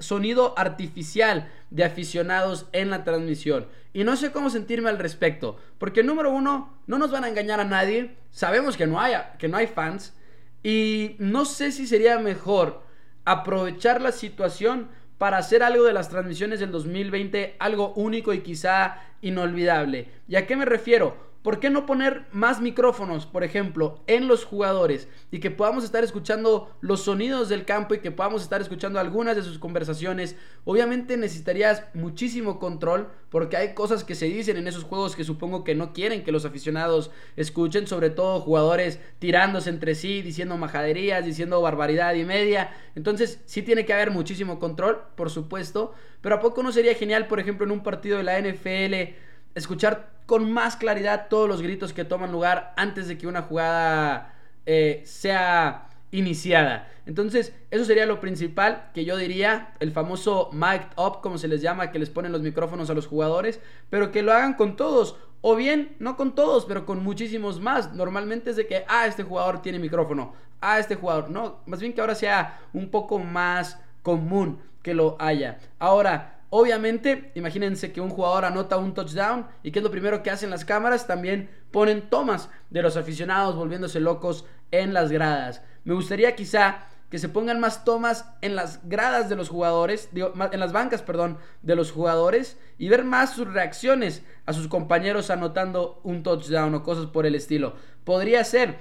sonido 0.00 0.54
artificial 0.56 1.50
de 1.70 1.84
aficionados 1.84 2.66
en 2.72 2.90
la 2.90 3.04
transmisión. 3.04 3.66
Y 3.92 4.04
no 4.04 4.16
sé 4.16 4.30
cómo 4.30 4.50
sentirme 4.50 4.90
al 4.90 4.98
respecto. 4.98 5.56
Porque 5.78 6.02
número 6.02 6.30
uno, 6.30 6.78
no 6.86 6.98
nos 6.98 7.10
van 7.10 7.24
a 7.24 7.28
engañar 7.28 7.60
a 7.60 7.64
nadie. 7.64 8.16
Sabemos 8.30 8.76
que 8.76 8.86
no 8.86 9.00
hay, 9.00 9.14
que 9.38 9.48
no 9.48 9.56
hay 9.56 9.66
fans. 9.66 10.14
Y 10.62 11.16
no 11.18 11.44
sé 11.44 11.72
si 11.72 11.86
sería 11.86 12.18
mejor 12.18 12.82
aprovechar 13.24 14.00
la 14.00 14.12
situación 14.12 14.88
para 15.18 15.38
hacer 15.38 15.62
algo 15.62 15.84
de 15.84 15.92
las 15.92 16.08
transmisiones 16.08 16.60
del 16.60 16.70
2020, 16.70 17.56
algo 17.58 17.92
único 17.94 18.32
y 18.32 18.40
quizá 18.40 19.02
inolvidable. 19.20 20.08
¿Y 20.28 20.36
a 20.36 20.46
qué 20.46 20.56
me 20.56 20.64
refiero? 20.64 21.27
¿Por 21.42 21.60
qué 21.60 21.70
no 21.70 21.86
poner 21.86 22.26
más 22.32 22.60
micrófonos, 22.60 23.24
por 23.24 23.44
ejemplo, 23.44 24.00
en 24.08 24.26
los 24.26 24.44
jugadores 24.44 25.06
y 25.30 25.38
que 25.38 25.52
podamos 25.52 25.84
estar 25.84 26.02
escuchando 26.02 26.76
los 26.80 27.04
sonidos 27.04 27.48
del 27.48 27.64
campo 27.64 27.94
y 27.94 28.00
que 28.00 28.10
podamos 28.10 28.42
estar 28.42 28.60
escuchando 28.60 28.98
algunas 28.98 29.36
de 29.36 29.42
sus 29.42 29.60
conversaciones? 29.60 30.34
Obviamente 30.64 31.16
necesitarías 31.16 31.84
muchísimo 31.94 32.58
control 32.58 33.08
porque 33.30 33.56
hay 33.56 33.72
cosas 33.74 34.02
que 34.02 34.16
se 34.16 34.26
dicen 34.26 34.56
en 34.56 34.66
esos 34.66 34.82
juegos 34.82 35.14
que 35.14 35.22
supongo 35.22 35.62
que 35.62 35.76
no 35.76 35.92
quieren 35.92 36.24
que 36.24 36.32
los 36.32 36.44
aficionados 36.44 37.12
escuchen, 37.36 37.86
sobre 37.86 38.10
todo 38.10 38.40
jugadores 38.40 38.98
tirándose 39.20 39.70
entre 39.70 39.94
sí, 39.94 40.22
diciendo 40.22 40.56
majaderías, 40.56 41.24
diciendo 41.24 41.62
barbaridad 41.62 42.14
y 42.14 42.24
media. 42.24 42.74
Entonces 42.96 43.40
sí 43.46 43.62
tiene 43.62 43.86
que 43.86 43.92
haber 43.92 44.10
muchísimo 44.10 44.58
control, 44.58 45.02
por 45.14 45.30
supuesto, 45.30 45.94
pero 46.20 46.34
¿a 46.34 46.40
poco 46.40 46.64
no 46.64 46.72
sería 46.72 46.94
genial, 46.94 47.28
por 47.28 47.38
ejemplo, 47.38 47.64
en 47.64 47.70
un 47.70 47.84
partido 47.84 48.18
de 48.18 48.24
la 48.24 48.40
NFL? 48.40 49.27
Escuchar 49.58 50.10
con 50.26 50.52
más 50.52 50.76
claridad 50.76 51.28
todos 51.28 51.48
los 51.48 51.62
gritos 51.62 51.92
que 51.92 52.04
toman 52.04 52.32
lugar 52.32 52.72
antes 52.76 53.08
de 53.08 53.16
que 53.16 53.26
una 53.26 53.42
jugada 53.42 54.34
eh, 54.66 55.02
sea 55.06 55.88
iniciada. 56.10 56.88
Entonces, 57.06 57.54
eso 57.70 57.84
sería 57.84 58.06
lo 58.06 58.20
principal 58.20 58.90
que 58.94 59.04
yo 59.04 59.16
diría, 59.16 59.74
el 59.80 59.92
famoso 59.92 60.50
mic 60.52 60.88
up, 60.96 61.20
como 61.22 61.38
se 61.38 61.48
les 61.48 61.62
llama, 61.62 61.90
que 61.90 61.98
les 61.98 62.10
ponen 62.10 62.32
los 62.32 62.42
micrófonos 62.42 62.90
a 62.90 62.94
los 62.94 63.06
jugadores, 63.06 63.60
pero 63.90 64.10
que 64.10 64.22
lo 64.22 64.32
hagan 64.32 64.54
con 64.54 64.76
todos, 64.76 65.16
o 65.40 65.56
bien, 65.56 65.96
no 65.98 66.16
con 66.16 66.34
todos, 66.34 66.64
pero 66.66 66.84
con 66.84 67.02
muchísimos 67.02 67.60
más. 67.60 67.94
Normalmente 67.94 68.50
es 68.50 68.56
de 68.56 68.66
que, 68.66 68.84
ah, 68.88 69.06
este 69.06 69.22
jugador 69.22 69.62
tiene 69.62 69.78
micrófono, 69.78 70.34
ah, 70.60 70.78
este 70.78 70.96
jugador, 70.96 71.30
no, 71.30 71.60
más 71.66 71.80
bien 71.80 71.92
que 71.92 72.00
ahora 72.00 72.14
sea 72.14 72.60
un 72.72 72.90
poco 72.90 73.18
más 73.18 73.78
común 74.02 74.60
que 74.82 74.94
lo 74.94 75.16
haya. 75.18 75.58
Ahora, 75.78 76.37
Obviamente, 76.50 77.30
imagínense 77.34 77.92
que 77.92 78.00
un 78.00 78.08
jugador 78.10 78.46
anota 78.46 78.78
un 78.78 78.94
touchdown 78.94 79.46
y 79.62 79.70
que 79.70 79.80
es 79.80 79.82
lo 79.82 79.90
primero 79.90 80.22
que 80.22 80.30
hacen 80.30 80.50
las 80.50 80.64
cámaras, 80.64 81.06
también 81.06 81.50
ponen 81.70 82.08
tomas 82.08 82.48
de 82.70 82.82
los 82.82 82.96
aficionados 82.96 83.54
volviéndose 83.54 84.00
locos 84.00 84.46
en 84.70 84.94
las 84.94 85.10
gradas. 85.10 85.62
Me 85.84 85.94
gustaría 85.94 86.34
quizá 86.36 86.86
que 87.10 87.18
se 87.18 87.28
pongan 87.28 87.60
más 87.60 87.84
tomas 87.84 88.26
en 88.42 88.54
las 88.54 88.80
gradas 88.88 89.28
de 89.28 89.36
los 89.36 89.48
jugadores, 89.48 90.10
en 90.14 90.60
las 90.60 90.72
bancas, 90.72 91.02
perdón, 91.02 91.38
de 91.62 91.74
los 91.74 91.90
jugadores 91.90 92.58
y 92.76 92.88
ver 92.88 93.04
más 93.04 93.32
sus 93.32 93.52
reacciones 93.52 94.22
a 94.44 94.52
sus 94.52 94.68
compañeros 94.68 95.30
anotando 95.30 96.00
un 96.02 96.22
touchdown 96.22 96.74
o 96.74 96.82
cosas 96.82 97.06
por 97.06 97.24
el 97.24 97.34
estilo. 97.34 97.74
Podría 98.04 98.44
ser 98.44 98.78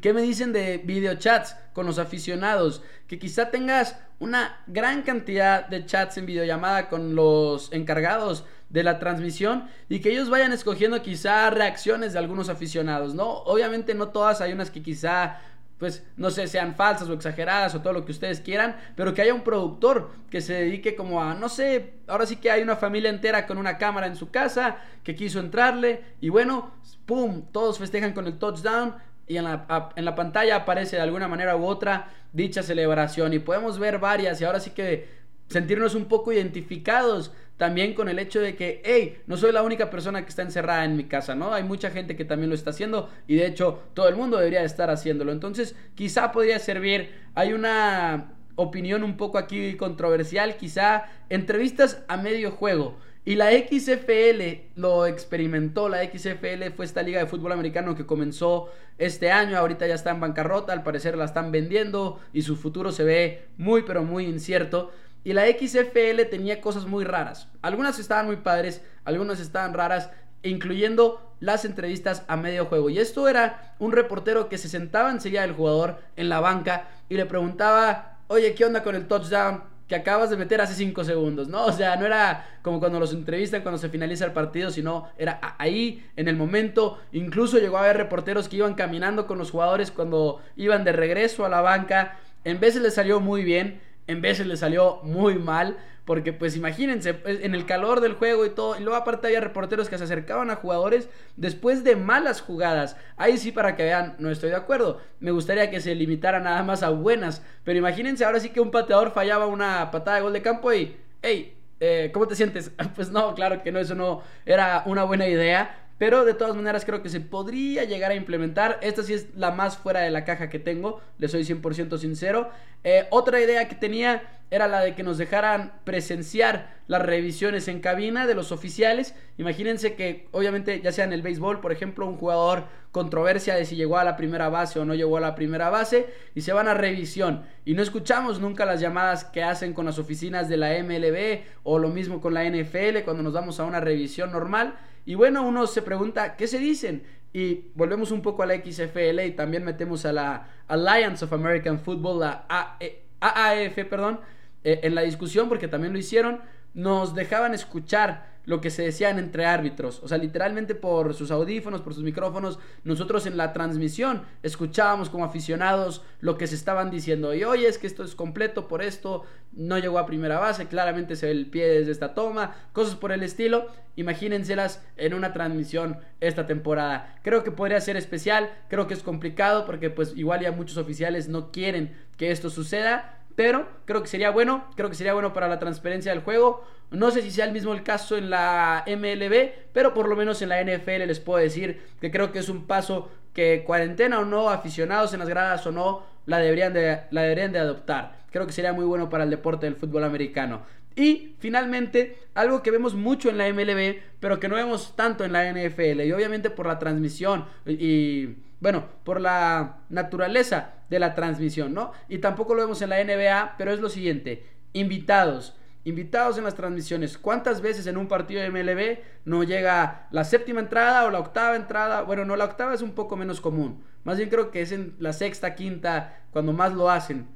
¿Qué 0.00 0.12
me 0.12 0.22
dicen 0.22 0.52
de 0.52 0.78
videochats 0.78 1.56
con 1.72 1.86
los 1.86 1.98
aficionados? 1.98 2.82
Que 3.06 3.18
quizá 3.18 3.50
tengas 3.50 3.98
una 4.18 4.60
gran 4.66 5.02
cantidad 5.02 5.66
de 5.66 5.86
chats 5.86 6.18
en 6.18 6.26
videollamada 6.26 6.88
con 6.88 7.14
los 7.14 7.72
encargados 7.72 8.44
de 8.68 8.82
la 8.82 8.98
transmisión 8.98 9.68
y 9.88 10.00
que 10.00 10.10
ellos 10.10 10.28
vayan 10.28 10.52
escogiendo 10.52 11.02
quizá 11.02 11.48
reacciones 11.50 12.12
de 12.12 12.18
algunos 12.18 12.48
aficionados, 12.48 13.14
¿no? 13.14 13.26
Obviamente 13.26 13.94
no 13.94 14.08
todas, 14.08 14.40
hay 14.40 14.52
unas 14.52 14.70
que 14.70 14.82
quizá 14.82 15.38
pues 15.78 16.02
no 16.16 16.30
sé, 16.30 16.46
sean 16.46 16.74
falsas 16.74 17.08
o 17.08 17.12
exageradas 17.12 17.74
o 17.74 17.82
todo 17.82 17.92
lo 17.92 18.04
que 18.04 18.12
ustedes 18.12 18.40
quieran, 18.40 18.76
pero 18.96 19.12
que 19.12 19.20
haya 19.20 19.34
un 19.34 19.42
productor 19.42 20.10
que 20.30 20.40
se 20.40 20.54
dedique 20.54 20.96
como 20.96 21.22
a, 21.22 21.34
no 21.34 21.50
sé, 21.50 21.94
ahora 22.06 22.24
sí 22.24 22.36
que 22.36 22.50
hay 22.50 22.62
una 22.62 22.76
familia 22.76 23.10
entera 23.10 23.46
con 23.46 23.58
una 23.58 23.76
cámara 23.76 24.06
en 24.06 24.16
su 24.16 24.30
casa 24.30 24.78
que 25.04 25.14
quiso 25.14 25.38
entrarle 25.38 26.02
y 26.20 26.30
bueno, 26.30 26.72
¡pum! 27.04 27.42
Todos 27.52 27.78
festejan 27.78 28.14
con 28.14 28.26
el 28.26 28.38
touchdown, 28.38 28.94
y 29.26 29.36
en 29.36 29.44
la, 29.44 29.90
en 29.96 30.04
la, 30.04 30.14
pantalla 30.14 30.56
aparece 30.56 30.96
de 30.96 31.02
alguna 31.02 31.28
manera 31.28 31.56
u 31.56 31.64
otra 31.64 32.10
dicha 32.32 32.62
celebración 32.62 33.32
y 33.32 33.38
podemos 33.38 33.78
ver 33.78 33.98
varias 33.98 34.40
y 34.40 34.44
ahora 34.44 34.60
sí 34.60 34.70
que 34.70 35.08
sentirnos 35.48 35.94
un 35.94 36.06
poco 36.06 36.32
identificados 36.32 37.32
también 37.56 37.94
con 37.94 38.08
el 38.08 38.18
hecho 38.18 38.40
de 38.40 38.54
que, 38.54 38.82
hey, 38.84 39.22
no 39.26 39.36
soy 39.36 39.52
la 39.52 39.62
única 39.62 39.88
persona 39.88 40.22
que 40.22 40.28
está 40.28 40.42
encerrada 40.42 40.84
en 40.84 40.96
mi 40.96 41.04
casa, 41.04 41.34
¿no? 41.34 41.54
Hay 41.54 41.62
mucha 41.62 41.90
gente 41.90 42.14
que 42.14 42.24
también 42.24 42.50
lo 42.50 42.54
está 42.54 42.70
haciendo 42.70 43.08
y 43.26 43.36
de 43.36 43.46
hecho 43.46 43.82
todo 43.94 44.08
el 44.08 44.16
mundo 44.16 44.36
debería 44.36 44.62
estar 44.62 44.90
haciéndolo. 44.90 45.32
Entonces 45.32 45.74
quizá 45.94 46.32
podría 46.32 46.58
servir, 46.58 47.10
hay 47.34 47.54
una 47.54 48.34
opinión 48.56 49.04
un 49.04 49.16
poco 49.16 49.38
aquí 49.38 49.76
controversial, 49.76 50.56
quizá 50.56 51.04
entrevistas 51.30 52.02
a 52.08 52.16
medio 52.16 52.50
juego. 52.50 52.98
Y 53.26 53.34
la 53.34 53.50
XFL 53.50 54.76
lo 54.76 55.04
experimentó. 55.04 55.88
La 55.88 56.04
XFL 56.04 56.70
fue 56.76 56.84
esta 56.84 57.02
liga 57.02 57.18
de 57.18 57.26
fútbol 57.26 57.50
americano 57.50 57.96
que 57.96 58.06
comenzó 58.06 58.70
este 58.98 59.32
año. 59.32 59.58
Ahorita 59.58 59.84
ya 59.84 59.96
está 59.96 60.12
en 60.12 60.20
bancarrota. 60.20 60.72
Al 60.72 60.84
parecer 60.84 61.16
la 61.16 61.24
están 61.24 61.50
vendiendo 61.50 62.20
y 62.32 62.42
su 62.42 62.54
futuro 62.54 62.92
se 62.92 63.02
ve 63.02 63.48
muy, 63.58 63.82
pero 63.82 64.04
muy 64.04 64.26
incierto. 64.26 64.92
Y 65.24 65.32
la 65.32 65.44
XFL 65.48 66.22
tenía 66.30 66.60
cosas 66.60 66.86
muy 66.86 67.02
raras. 67.02 67.48
Algunas 67.62 67.98
estaban 67.98 68.26
muy 68.26 68.36
padres, 68.36 68.80
algunas 69.04 69.40
estaban 69.40 69.74
raras, 69.74 70.08
incluyendo 70.44 71.34
las 71.40 71.64
entrevistas 71.64 72.22
a 72.28 72.36
medio 72.36 72.66
juego. 72.66 72.90
Y 72.90 73.00
esto 73.00 73.28
era 73.28 73.74
un 73.80 73.90
reportero 73.90 74.48
que 74.48 74.56
se 74.56 74.68
sentaba 74.68 75.10
enseguida 75.10 75.40
del 75.40 75.54
jugador 75.54 75.98
en 76.14 76.28
la 76.28 76.38
banca 76.38 76.90
y 77.08 77.16
le 77.16 77.26
preguntaba, 77.26 78.18
oye, 78.28 78.54
¿qué 78.54 78.66
onda 78.66 78.84
con 78.84 78.94
el 78.94 79.08
touchdown? 79.08 79.64
Que 79.88 79.94
acabas 79.94 80.30
de 80.30 80.36
meter 80.36 80.60
hace 80.60 80.74
5 80.74 81.04
segundos, 81.04 81.48
¿no? 81.48 81.64
O 81.64 81.72
sea, 81.72 81.96
no 81.96 82.06
era 82.06 82.58
como 82.62 82.80
cuando 82.80 82.98
los 82.98 83.12
entrevistan 83.12 83.62
cuando 83.62 83.78
se 83.78 83.88
finaliza 83.88 84.24
el 84.24 84.32
partido, 84.32 84.70
sino 84.70 85.08
era 85.16 85.38
ahí, 85.58 86.04
en 86.16 86.26
el 86.28 86.36
momento. 86.36 86.98
Incluso 87.12 87.58
llegó 87.58 87.76
a 87.76 87.84
haber 87.84 87.96
reporteros 87.96 88.48
que 88.48 88.56
iban 88.56 88.74
caminando 88.74 89.26
con 89.26 89.38
los 89.38 89.50
jugadores 89.50 89.92
cuando 89.92 90.40
iban 90.56 90.84
de 90.84 90.92
regreso 90.92 91.44
a 91.44 91.48
la 91.48 91.60
banca. 91.60 92.18
En 92.44 92.58
veces 92.58 92.82
les 92.82 92.94
salió 92.94 93.20
muy 93.20 93.44
bien, 93.44 93.80
en 94.08 94.20
veces 94.20 94.46
les 94.46 94.60
salió 94.60 95.00
muy 95.04 95.36
mal. 95.36 95.76
Porque 96.06 96.32
pues 96.32 96.56
imagínense, 96.56 97.14
pues, 97.14 97.40
en 97.42 97.54
el 97.54 97.66
calor 97.66 98.00
del 98.00 98.14
juego 98.14 98.46
y 98.46 98.50
todo, 98.50 98.78
y 98.78 98.80
luego 98.80 98.96
aparte 98.96 99.26
había 99.26 99.40
reporteros 99.40 99.88
que 99.88 99.98
se 99.98 100.04
acercaban 100.04 100.50
a 100.50 100.54
jugadores 100.54 101.08
después 101.36 101.82
de 101.82 101.96
malas 101.96 102.40
jugadas. 102.40 102.96
Ahí 103.16 103.36
sí 103.36 103.50
para 103.50 103.74
que 103.74 103.82
vean, 103.82 104.14
no 104.20 104.30
estoy 104.30 104.50
de 104.50 104.56
acuerdo. 104.56 105.00
Me 105.18 105.32
gustaría 105.32 105.68
que 105.68 105.80
se 105.80 105.96
limitara 105.96 106.38
nada 106.38 106.62
más 106.62 106.84
a 106.84 106.90
buenas. 106.90 107.42
Pero 107.64 107.78
imagínense 107.78 108.24
ahora 108.24 108.38
sí 108.38 108.50
que 108.50 108.60
un 108.60 108.70
pateador 108.70 109.10
fallaba 109.10 109.46
una 109.46 109.90
patada 109.90 110.18
de 110.18 110.22
gol 110.22 110.32
de 110.32 110.42
campo 110.42 110.72
y, 110.72 110.96
hey, 111.22 111.56
eh, 111.80 112.10
¿cómo 112.14 112.28
te 112.28 112.36
sientes? 112.36 112.70
pues 112.94 113.10
no, 113.10 113.34
claro 113.34 113.64
que 113.64 113.72
no, 113.72 113.80
eso 113.80 113.96
no 113.96 114.22
era 114.46 114.84
una 114.86 115.02
buena 115.02 115.26
idea. 115.26 115.82
Pero 115.98 116.24
de 116.24 116.34
todas 116.34 116.54
maneras 116.54 116.84
creo 116.84 117.02
que 117.02 117.08
se 117.08 117.20
podría 117.20 117.84
llegar 117.84 118.12
a 118.12 118.14
implementar. 118.14 118.78
Esta 118.82 119.02
sí 119.02 119.14
es 119.14 119.34
la 119.34 119.50
más 119.50 119.78
fuera 119.78 120.00
de 120.00 120.10
la 120.10 120.24
caja 120.24 120.50
que 120.50 120.58
tengo. 120.58 121.00
Le 121.18 121.26
soy 121.26 121.42
100% 121.42 121.98
sincero. 121.98 122.50
Eh, 122.84 123.06
otra 123.10 123.40
idea 123.40 123.66
que 123.66 123.74
tenía 123.74 124.35
era 124.50 124.68
la 124.68 124.80
de 124.80 124.94
que 124.94 125.02
nos 125.02 125.18
dejaran 125.18 125.72
presenciar 125.84 126.76
las 126.86 127.02
revisiones 127.02 127.66
en 127.68 127.80
cabina 127.80 128.26
de 128.26 128.34
los 128.34 128.52
oficiales. 128.52 129.14
Imagínense 129.38 129.94
que 129.94 130.28
obviamente 130.30 130.80
ya 130.80 130.92
sea 130.92 131.04
en 131.04 131.12
el 131.12 131.22
béisbol, 131.22 131.60
por 131.60 131.72
ejemplo, 131.72 132.06
un 132.06 132.16
jugador 132.16 132.64
controversia 132.92 133.54
de 133.54 133.64
si 133.64 133.76
llegó 133.76 133.98
a 133.98 134.04
la 134.04 134.16
primera 134.16 134.48
base 134.48 134.78
o 134.78 134.84
no 134.84 134.94
llegó 134.94 135.16
a 135.16 135.20
la 135.20 135.34
primera 135.34 135.68
base 135.68 136.06
y 136.34 136.42
se 136.42 136.52
van 136.52 136.68
a 136.68 136.74
revisión. 136.74 137.44
Y 137.64 137.74
no 137.74 137.82
escuchamos 137.82 138.40
nunca 138.40 138.64
las 138.64 138.80
llamadas 138.80 139.24
que 139.24 139.42
hacen 139.42 139.72
con 139.72 139.86
las 139.86 139.98
oficinas 139.98 140.48
de 140.48 140.56
la 140.56 140.70
MLB 140.82 141.42
o 141.64 141.78
lo 141.78 141.88
mismo 141.88 142.20
con 142.20 142.32
la 142.32 142.44
NFL 142.48 143.00
cuando 143.04 143.22
nos 143.22 143.32
vamos 143.32 143.58
a 143.58 143.64
una 143.64 143.80
revisión 143.80 144.30
normal. 144.30 144.76
Y 145.04 145.14
bueno, 145.14 145.42
uno 145.42 145.66
se 145.66 145.82
pregunta, 145.82 146.36
¿qué 146.36 146.46
se 146.46 146.58
dicen? 146.58 147.02
Y 147.32 147.66
volvemos 147.74 148.12
un 148.12 148.22
poco 148.22 148.42
a 148.42 148.46
la 148.46 148.54
XFL 148.54 149.20
y 149.26 149.32
también 149.32 149.64
metemos 149.64 150.06
a 150.06 150.12
la 150.12 150.48
Alliance 150.68 151.24
of 151.24 151.32
American 151.32 151.78
Football, 151.78 152.20
la 152.20 152.46
AAF, 152.48 153.78
e, 153.78 153.84
perdón, 153.84 154.20
eh, 154.66 154.80
en 154.82 154.96
la 154.96 155.02
discusión, 155.02 155.48
porque 155.48 155.68
también 155.68 155.92
lo 155.92 155.98
hicieron. 156.00 156.40
Nos 156.74 157.14
dejaban 157.14 157.54
escuchar 157.54 158.26
lo 158.46 158.60
que 158.60 158.70
se 158.70 158.82
decían 158.82 159.20
entre 159.20 159.46
árbitros. 159.46 160.00
O 160.02 160.08
sea, 160.08 160.18
literalmente 160.18 160.74
por 160.74 161.14
sus 161.14 161.30
audífonos, 161.30 161.82
por 161.82 161.94
sus 161.94 162.02
micrófonos, 162.02 162.58
nosotros 162.82 163.26
en 163.26 163.36
la 163.36 163.52
transmisión 163.52 164.22
escuchábamos 164.42 165.08
como 165.08 165.24
aficionados 165.24 166.02
lo 166.18 166.36
que 166.36 166.48
se 166.48 166.56
estaban 166.56 166.90
diciendo. 166.90 167.32
Y 167.32 167.44
oye, 167.44 167.68
es 167.68 167.78
que 167.78 167.86
esto 167.86 168.02
es 168.02 168.16
completo 168.16 168.66
por 168.66 168.82
esto, 168.82 169.22
no 169.52 169.78
llegó 169.78 170.00
a 170.00 170.06
primera 170.06 170.40
base, 170.40 170.66
claramente 170.66 171.14
se 171.14 171.26
ve 171.26 171.32
el 171.32 171.46
pie 171.46 171.68
desde 171.68 171.92
esta 171.92 172.12
toma, 172.14 172.56
cosas 172.72 172.96
por 172.96 173.12
el 173.12 173.22
estilo. 173.22 173.68
Imagínenselas 173.94 174.84
en 174.96 175.14
una 175.14 175.32
transmisión 175.32 175.98
esta 176.18 176.44
temporada. 176.46 177.16
Creo 177.22 177.44
que 177.44 177.52
podría 177.52 177.80
ser 177.80 177.96
especial, 177.96 178.50
creo 178.68 178.88
que 178.88 178.94
es 178.94 179.04
complicado 179.04 179.64
porque 179.64 179.90
pues 179.90 180.12
igual 180.16 180.40
ya 180.40 180.50
muchos 180.50 180.76
oficiales 180.76 181.28
no 181.28 181.52
quieren 181.52 181.96
que 182.16 182.32
esto 182.32 182.50
suceda 182.50 183.15
pero 183.36 183.68
creo 183.84 184.02
que 184.02 184.08
sería 184.08 184.30
bueno, 184.30 184.64
creo 184.74 184.88
que 184.88 184.96
sería 184.96 185.12
bueno 185.12 185.32
para 185.32 185.46
la 185.46 185.58
transparencia 185.58 186.10
del 186.10 186.22
juego. 186.22 186.64
No 186.90 187.10
sé 187.10 187.22
si 187.22 187.30
sea 187.30 187.44
el 187.44 187.52
mismo 187.52 187.74
el 187.74 187.82
caso 187.82 188.16
en 188.16 188.30
la 188.30 188.84
MLB, 188.86 189.50
pero 189.72 189.92
por 189.94 190.08
lo 190.08 190.16
menos 190.16 190.40
en 190.42 190.48
la 190.48 190.62
NFL 190.62 191.06
les 191.06 191.20
puedo 191.20 191.38
decir 191.38 191.80
que 192.00 192.10
creo 192.10 192.32
que 192.32 192.38
es 192.38 192.48
un 192.48 192.66
paso 192.66 193.10
que 193.34 193.62
cuarentena 193.64 194.18
o 194.20 194.24
no, 194.24 194.48
aficionados 194.48 195.12
en 195.12 195.20
las 195.20 195.28
gradas 195.28 195.66
o 195.66 195.72
no, 195.72 196.04
la 196.24 196.38
deberían 196.38 196.72
de, 196.72 197.02
la 197.10 197.22
deberían 197.22 197.52
de 197.52 197.58
adoptar. 197.58 198.24
Creo 198.30 198.46
que 198.46 198.52
sería 198.52 198.72
muy 198.72 198.86
bueno 198.86 199.10
para 199.10 199.24
el 199.24 199.30
deporte 199.30 199.66
del 199.66 199.76
fútbol 199.76 200.04
americano. 200.04 200.62
Y 200.94 201.36
finalmente, 201.38 202.18
algo 202.34 202.62
que 202.62 202.70
vemos 202.70 202.94
mucho 202.94 203.28
en 203.28 203.36
la 203.36 203.52
MLB, 203.52 203.96
pero 204.18 204.40
que 204.40 204.48
no 204.48 204.54
vemos 204.54 204.96
tanto 204.96 205.24
en 205.24 205.32
la 205.32 205.52
NFL, 205.52 206.00
y 206.00 206.12
obviamente 206.12 206.48
por 206.48 206.66
la 206.66 206.78
transmisión 206.78 207.44
y, 207.66 208.36
bueno, 208.60 208.86
por 209.04 209.20
la 209.20 209.80
naturaleza 209.90 210.75
de 210.88 210.98
la 210.98 211.14
transmisión, 211.14 211.74
¿no? 211.74 211.92
Y 212.08 212.18
tampoco 212.18 212.54
lo 212.54 212.62
vemos 212.62 212.82
en 212.82 212.90
la 212.90 213.02
NBA, 213.02 213.54
pero 213.58 213.72
es 213.72 213.80
lo 213.80 213.88
siguiente, 213.88 214.46
invitados. 214.72 215.56
Invitados 215.84 216.36
en 216.36 216.42
las 216.42 216.56
transmisiones. 216.56 217.16
¿Cuántas 217.16 217.60
veces 217.60 217.86
en 217.86 217.96
un 217.96 218.08
partido 218.08 218.42
de 218.42 218.50
MLB 218.50 218.98
no 219.24 219.44
llega 219.44 220.08
la 220.10 220.24
séptima 220.24 220.58
entrada 220.58 221.04
o 221.04 221.10
la 221.10 221.20
octava 221.20 221.54
entrada? 221.54 222.02
Bueno, 222.02 222.24
no, 222.24 222.34
la 222.34 222.46
octava 222.46 222.74
es 222.74 222.82
un 222.82 222.90
poco 222.90 223.16
menos 223.16 223.40
común. 223.40 223.84
Más 224.02 224.16
bien 224.16 224.28
creo 224.28 224.50
que 224.50 224.62
es 224.62 224.72
en 224.72 224.96
la 224.98 225.12
sexta, 225.12 225.54
quinta, 225.54 226.24
cuando 226.32 226.52
más 226.52 226.72
lo 226.72 226.90
hacen. 226.90 227.28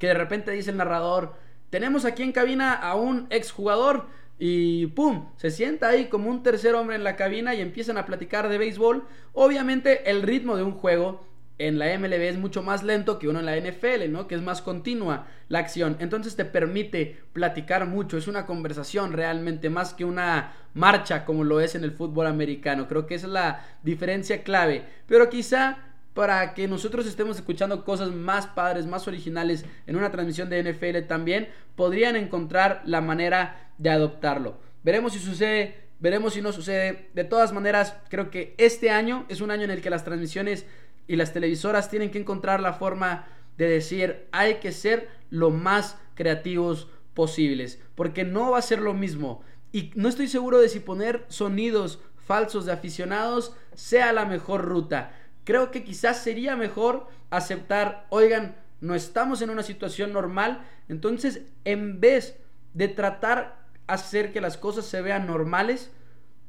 Que 0.00 0.08
de 0.08 0.14
repente 0.14 0.50
dice 0.50 0.72
el 0.72 0.78
narrador, 0.78 1.34
tenemos 1.70 2.04
aquí 2.04 2.24
en 2.24 2.32
cabina 2.32 2.74
a 2.74 2.96
un 2.96 3.28
exjugador 3.30 4.06
y 4.36 4.88
¡pum! 4.88 5.28
Se 5.36 5.50
sienta 5.50 5.88
ahí 5.88 6.06
como 6.06 6.28
un 6.28 6.42
tercer 6.42 6.74
hombre 6.74 6.96
en 6.96 7.04
la 7.04 7.14
cabina 7.14 7.54
y 7.54 7.60
empiezan 7.60 7.98
a 7.98 8.06
platicar 8.06 8.48
de 8.48 8.58
béisbol. 8.58 9.06
Obviamente 9.32 10.10
el 10.10 10.22
ritmo 10.22 10.56
de 10.56 10.64
un 10.64 10.72
juego 10.72 11.24
en 11.60 11.78
la 11.78 11.86
MLB 11.98 12.22
es 12.22 12.38
mucho 12.38 12.62
más 12.62 12.82
lento 12.82 13.18
que 13.18 13.28
uno 13.28 13.38
en 13.38 13.44
la 13.44 13.54
NFL, 13.54 14.10
¿no? 14.10 14.26
Que 14.26 14.34
es 14.34 14.40
más 14.40 14.62
continua 14.62 15.26
la 15.48 15.58
acción. 15.58 15.98
Entonces 16.00 16.34
te 16.34 16.46
permite 16.46 17.20
platicar 17.34 17.84
mucho. 17.86 18.16
Es 18.16 18.28
una 18.28 18.46
conversación 18.46 19.12
realmente 19.12 19.68
más 19.68 19.92
que 19.92 20.06
una 20.06 20.54
marcha 20.72 21.26
como 21.26 21.44
lo 21.44 21.60
es 21.60 21.74
en 21.74 21.84
el 21.84 21.92
fútbol 21.92 22.26
americano. 22.26 22.88
Creo 22.88 23.06
que 23.06 23.14
esa 23.14 23.26
es 23.26 23.32
la 23.34 23.66
diferencia 23.82 24.42
clave. 24.42 24.86
Pero 25.06 25.28
quizá 25.28 25.90
para 26.14 26.54
que 26.54 26.66
nosotros 26.66 27.06
estemos 27.06 27.36
escuchando 27.36 27.84
cosas 27.84 28.10
más 28.10 28.46
padres, 28.46 28.86
más 28.86 29.06
originales 29.06 29.66
en 29.86 29.96
una 29.96 30.10
transmisión 30.10 30.48
de 30.48 30.62
NFL 30.62 31.06
también, 31.06 31.48
podrían 31.76 32.16
encontrar 32.16 32.80
la 32.86 33.02
manera 33.02 33.70
de 33.76 33.90
adoptarlo. 33.90 34.58
Veremos 34.82 35.12
si 35.12 35.18
sucede, 35.18 35.76
veremos 35.98 36.32
si 36.32 36.40
no 36.40 36.52
sucede. 36.52 37.10
De 37.12 37.24
todas 37.24 37.52
maneras, 37.52 37.96
creo 38.08 38.30
que 38.30 38.54
este 38.56 38.90
año 38.90 39.26
es 39.28 39.42
un 39.42 39.50
año 39.50 39.64
en 39.64 39.70
el 39.70 39.82
que 39.82 39.90
las 39.90 40.04
transmisiones 40.04 40.64
y 41.10 41.16
las 41.16 41.32
televisoras 41.32 41.90
tienen 41.90 42.10
que 42.10 42.18
encontrar 42.18 42.60
la 42.60 42.74
forma 42.74 43.26
de 43.58 43.68
decir, 43.68 44.28
hay 44.32 44.54
que 44.56 44.72
ser 44.72 45.08
lo 45.30 45.50
más 45.50 45.98
creativos 46.14 46.88
posibles, 47.14 47.80
porque 47.94 48.24
no 48.24 48.52
va 48.52 48.58
a 48.58 48.62
ser 48.62 48.80
lo 48.80 48.94
mismo. 48.94 49.42
Y 49.72 49.90
no 49.94 50.08
estoy 50.08 50.28
seguro 50.28 50.58
de 50.58 50.68
si 50.68 50.80
poner 50.80 51.24
sonidos 51.28 52.00
falsos 52.16 52.64
de 52.64 52.72
aficionados 52.72 53.54
sea 53.74 54.12
la 54.12 54.24
mejor 54.24 54.64
ruta 54.64 55.12
creo 55.44 55.72
que 55.72 55.82
quizás 55.82 56.22
sería 56.22 56.54
mejor 56.54 57.08
aceptar, 57.30 58.06
oigan, 58.10 58.54
no 58.80 58.94
estamos 58.94 59.42
en 59.42 59.50
una 59.50 59.64
situación 59.64 60.12
normal, 60.12 60.64
entonces 60.88 61.42
en 61.64 62.00
vez 62.00 62.36
de 62.72 62.86
tratar 62.86 63.58
hacer 63.88 64.32
que 64.32 64.40
las 64.40 64.56
cosas 64.56 64.86
se 64.86 65.02
vean 65.02 65.26
normales, 65.26 65.90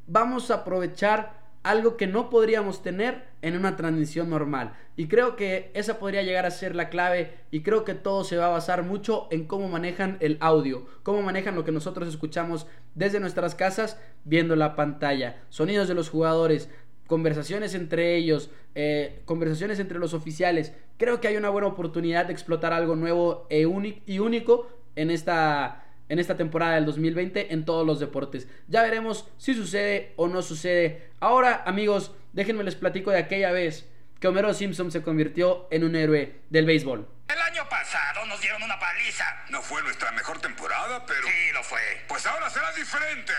vamos 0.05 0.51
a 0.51 0.57
aprovechar 0.57 1.40
algo 1.63 1.97
que 1.97 2.07
no 2.07 2.29
podríamos 2.29 2.81
tener 2.81 3.25
en 3.41 3.55
una 3.55 3.75
transmisión 3.75 4.29
normal. 4.29 4.73
Y 4.95 5.07
creo 5.07 5.35
que 5.35 5.71
esa 5.73 5.99
podría 5.99 6.23
llegar 6.23 6.45
a 6.45 6.51
ser 6.51 6.75
la 6.75 6.89
clave 6.89 7.35
y 7.51 7.61
creo 7.61 7.85
que 7.85 7.93
todo 7.93 8.23
se 8.23 8.37
va 8.37 8.47
a 8.47 8.49
basar 8.49 8.83
mucho 8.83 9.27
en 9.31 9.45
cómo 9.45 9.67
manejan 9.67 10.17
el 10.19 10.37
audio, 10.39 10.85
cómo 11.03 11.21
manejan 11.21 11.55
lo 11.55 11.63
que 11.63 11.71
nosotros 11.71 12.07
escuchamos 12.07 12.67
desde 12.95 13.19
nuestras 13.19 13.55
casas 13.55 13.99
viendo 14.25 14.55
la 14.55 14.75
pantalla, 14.75 15.41
sonidos 15.49 15.87
de 15.87 15.93
los 15.93 16.09
jugadores, 16.09 16.69
conversaciones 17.07 17.75
entre 17.75 18.15
ellos, 18.15 18.51
eh, 18.73 19.21
conversaciones 19.25 19.79
entre 19.79 19.99
los 19.99 20.13
oficiales. 20.13 20.73
Creo 20.97 21.19
que 21.19 21.27
hay 21.27 21.37
una 21.37 21.49
buena 21.49 21.67
oportunidad 21.67 22.25
de 22.25 22.33
explotar 22.33 22.73
algo 22.73 22.95
nuevo 22.95 23.47
e 23.49 23.67
y 24.05 24.19
único 24.19 24.69
en 24.95 25.11
esta, 25.11 25.83
en 26.11 26.19
esta 26.19 26.35
temporada 26.35 26.75
del 26.75 26.85
2020 26.85 27.53
en 27.53 27.63
todos 27.63 27.87
los 27.87 28.01
deportes. 28.01 28.49
Ya 28.67 28.83
veremos 28.83 29.29
si 29.37 29.53
sucede 29.53 30.11
o 30.17 30.27
no 30.27 30.41
sucede. 30.41 31.09
Ahora, 31.21 31.63
amigos, 31.65 32.11
déjenme 32.33 32.65
les 32.65 32.75
platico 32.75 33.11
de 33.11 33.19
aquella 33.19 33.51
vez 33.53 33.89
que 34.19 34.27
Homero 34.27 34.53
Simpson 34.53 34.91
se 34.91 35.01
convirtió 35.01 35.69
en 35.71 35.85
un 35.85 35.95
héroe 35.95 36.41
del 36.49 36.65
béisbol. 36.65 37.07
El 37.29 37.39
año 37.39 37.67
pasado 37.69 38.25
nos 38.25 38.41
dieron 38.41 38.61
una 38.61 38.77
paliza. 38.77 39.23
No 39.51 39.61
fue 39.61 39.81
nuestra 39.83 40.11
mejor 40.11 40.37
temporada, 40.39 41.05
pero... 41.05 41.25
Sí, 41.25 41.53
lo 41.53 41.63
fue. 41.63 41.79
Pues 42.09 42.25
ahora 42.25 42.49
será 42.49 42.73
diferente. 42.73 43.31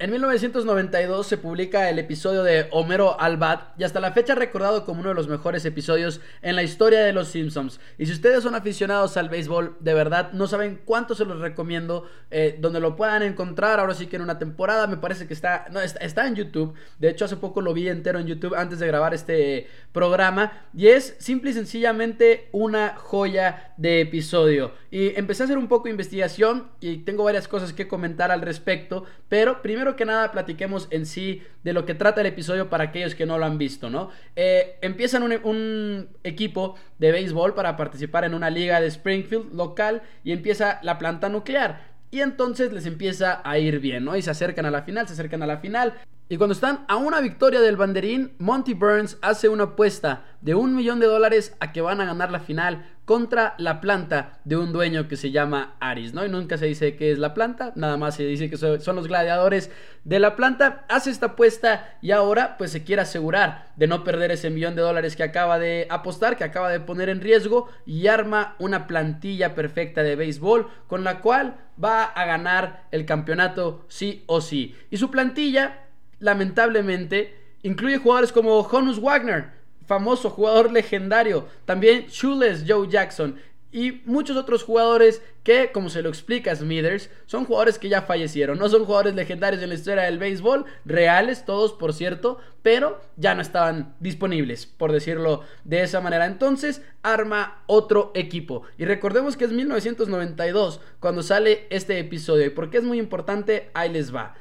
En 0.00 0.12
1992 0.12 1.26
se 1.26 1.38
publica 1.38 1.90
el 1.90 1.98
episodio 1.98 2.44
de 2.44 2.68
Homero 2.70 3.20
al 3.20 3.36
Bat 3.36 3.72
y 3.80 3.82
hasta 3.82 3.98
la 3.98 4.12
fecha 4.12 4.36
recordado 4.36 4.84
como 4.84 5.00
uno 5.00 5.08
de 5.08 5.16
los 5.16 5.26
mejores 5.26 5.64
episodios 5.64 6.20
en 6.40 6.54
la 6.54 6.62
historia 6.62 7.00
de 7.00 7.12
los 7.12 7.26
Simpsons. 7.26 7.80
Y 7.98 8.06
si 8.06 8.12
ustedes 8.12 8.44
son 8.44 8.54
aficionados 8.54 9.16
al 9.16 9.28
béisbol, 9.28 9.76
de 9.80 9.94
verdad 9.94 10.30
no 10.34 10.46
saben 10.46 10.80
cuánto 10.84 11.16
se 11.16 11.24
los 11.24 11.40
recomiendo, 11.40 12.08
eh, 12.30 12.56
donde 12.60 12.78
lo 12.78 12.94
puedan 12.94 13.24
encontrar. 13.24 13.80
Ahora 13.80 13.92
sí 13.92 14.06
que 14.06 14.14
en 14.14 14.22
una 14.22 14.38
temporada 14.38 14.86
me 14.86 14.98
parece 14.98 15.26
que 15.26 15.34
está, 15.34 15.66
está, 15.82 15.98
está 15.98 16.28
en 16.28 16.36
YouTube. 16.36 16.74
De 17.00 17.08
hecho 17.08 17.24
hace 17.24 17.36
poco 17.36 17.60
lo 17.60 17.74
vi 17.74 17.88
entero 17.88 18.20
en 18.20 18.28
YouTube 18.28 18.54
antes 18.54 18.78
de 18.78 18.86
grabar 18.86 19.14
este 19.14 19.66
programa 19.90 20.68
y 20.72 20.86
es 20.86 21.16
simple 21.18 21.50
y 21.50 21.54
sencillamente 21.54 22.50
una 22.52 22.94
joya 22.96 23.74
de 23.76 24.02
episodio. 24.02 24.74
Y 24.92 25.18
empecé 25.18 25.42
a 25.42 25.46
hacer 25.46 25.58
un 25.58 25.66
poco 25.66 25.84
de 25.84 25.90
investigación 25.90 26.68
y 26.78 26.98
tengo 26.98 27.24
varias 27.24 27.48
cosas 27.48 27.72
que 27.72 27.88
comentar 27.88 28.30
al 28.30 28.42
respecto, 28.42 29.04
pero 29.28 29.60
primero 29.60 29.87
que 29.96 30.04
nada 30.04 30.32
platiquemos 30.32 30.88
en 30.90 31.06
sí 31.06 31.42
de 31.64 31.72
lo 31.72 31.84
que 31.84 31.94
trata 31.94 32.20
el 32.20 32.26
episodio 32.26 32.68
para 32.70 32.84
aquellos 32.84 33.14
que 33.14 33.26
no 33.26 33.38
lo 33.38 33.44
han 33.44 33.58
visto, 33.58 33.90
¿no? 33.90 34.10
Eh, 34.36 34.78
empiezan 34.82 35.22
un, 35.22 35.32
un, 35.44 36.08
equipo 36.24 36.76
de 36.98 37.12
béisbol 37.12 37.54
para 37.54 37.76
participar 37.76 38.24
en 38.24 38.34
una 38.34 38.50
liga 38.50 38.80
de 38.80 38.86
Springfield 38.88 39.52
local 39.54 40.02
y 40.24 40.32
empieza 40.32 40.80
la 40.82 40.98
planta 40.98 41.28
nuclear. 41.28 41.98
Y 42.10 42.20
entonces 42.20 42.72
les 42.72 42.86
empieza 42.86 43.42
a 43.44 43.58
ir 43.58 43.80
bien, 43.80 44.04
¿no? 44.04 44.16
Y 44.16 44.22
se 44.22 44.30
acercan 44.30 44.64
a 44.64 44.70
la 44.70 44.82
final, 44.82 45.06
se 45.06 45.12
acercan 45.12 45.42
a 45.42 45.46
la 45.46 45.58
final. 45.58 45.94
Y 46.30 46.36
cuando 46.36 46.52
están 46.52 46.84
a 46.88 46.96
una 46.96 47.20
victoria 47.20 47.60
del 47.60 47.76
banderín, 47.76 48.32
Monty 48.38 48.74
Burns 48.74 49.18
hace 49.22 49.48
una 49.48 49.64
apuesta 49.64 50.24
de 50.40 50.54
un 50.54 50.74
millón 50.74 51.00
de 51.00 51.06
dólares 51.06 51.56
a 51.60 51.72
que 51.72 51.80
van 51.80 52.00
a 52.00 52.04
ganar 52.04 52.30
la 52.30 52.40
final 52.40 52.86
contra 53.08 53.54
la 53.56 53.80
planta 53.80 54.38
de 54.44 54.58
un 54.58 54.70
dueño 54.70 55.08
que 55.08 55.16
se 55.16 55.30
llama 55.30 55.76
Aris, 55.80 56.12
¿no? 56.12 56.26
Y 56.26 56.28
nunca 56.28 56.58
se 56.58 56.66
dice 56.66 56.94
que 56.94 57.10
es 57.10 57.18
la 57.18 57.32
planta, 57.32 57.72
nada 57.74 57.96
más 57.96 58.16
se 58.16 58.26
dice 58.26 58.50
que 58.50 58.58
son 58.58 58.96
los 58.96 59.08
gladiadores 59.08 59.70
de 60.04 60.18
la 60.18 60.36
planta. 60.36 60.84
Hace 60.90 61.08
esta 61.10 61.28
apuesta 61.28 61.96
y 62.02 62.10
ahora 62.10 62.58
pues 62.58 62.70
se 62.70 62.84
quiere 62.84 63.00
asegurar 63.00 63.72
de 63.76 63.86
no 63.86 64.04
perder 64.04 64.30
ese 64.30 64.50
millón 64.50 64.76
de 64.76 64.82
dólares 64.82 65.16
que 65.16 65.22
acaba 65.22 65.58
de 65.58 65.86
apostar, 65.88 66.36
que 66.36 66.44
acaba 66.44 66.70
de 66.70 66.80
poner 66.80 67.08
en 67.08 67.22
riesgo 67.22 67.70
y 67.86 68.08
arma 68.08 68.56
una 68.58 68.86
plantilla 68.86 69.54
perfecta 69.54 70.02
de 70.02 70.14
béisbol 70.14 70.68
con 70.86 71.02
la 71.02 71.22
cual 71.22 71.56
va 71.82 72.04
a 72.04 72.26
ganar 72.26 72.84
el 72.90 73.06
campeonato 73.06 73.86
sí 73.88 74.22
o 74.26 74.42
sí. 74.42 74.76
Y 74.90 74.98
su 74.98 75.10
plantilla 75.10 75.86
lamentablemente, 76.18 77.34
incluye 77.62 77.96
jugadores 77.96 78.32
como 78.32 78.60
Honus 78.60 79.00
Wagner, 79.00 79.57
famoso 79.88 80.30
jugador 80.30 80.70
legendario, 80.70 81.48
también 81.64 82.06
Shoeless 82.08 82.64
Joe 82.68 82.86
Jackson 82.88 83.40
y 83.70 84.00
muchos 84.06 84.36
otros 84.36 84.62
jugadores 84.62 85.20
que, 85.42 85.72
como 85.72 85.90
se 85.90 86.00
lo 86.00 86.08
explica 86.08 86.54
Smithers, 86.54 87.10
son 87.26 87.44
jugadores 87.44 87.78
que 87.78 87.88
ya 87.88 88.02
fallecieron, 88.02 88.58
no 88.58 88.68
son 88.68 88.84
jugadores 88.84 89.14
legendarios 89.14 89.62
en 89.62 89.68
la 89.68 89.74
historia 89.74 90.04
del 90.04 90.18
béisbol, 90.18 90.64
reales 90.84 91.44
todos 91.44 91.74
por 91.74 91.92
cierto, 91.92 92.38
pero 92.62 93.00
ya 93.16 93.34
no 93.34 93.42
estaban 93.42 93.94
disponibles, 94.00 94.66
por 94.66 94.92
decirlo 94.92 95.42
de 95.64 95.82
esa 95.82 96.00
manera. 96.00 96.26
Entonces 96.26 96.82
arma 97.02 97.62
otro 97.66 98.10
equipo. 98.14 98.62
Y 98.78 98.84
recordemos 98.84 99.36
que 99.36 99.44
es 99.44 99.52
1992 99.52 100.80
cuando 101.00 101.22
sale 101.22 101.66
este 101.70 101.98
episodio. 101.98 102.46
¿Y 102.46 102.50
por 102.50 102.70
qué 102.70 102.78
es 102.78 102.84
muy 102.84 102.98
importante? 102.98 103.70
Ahí 103.74 103.90
les 103.90 104.14
va. 104.14 104.34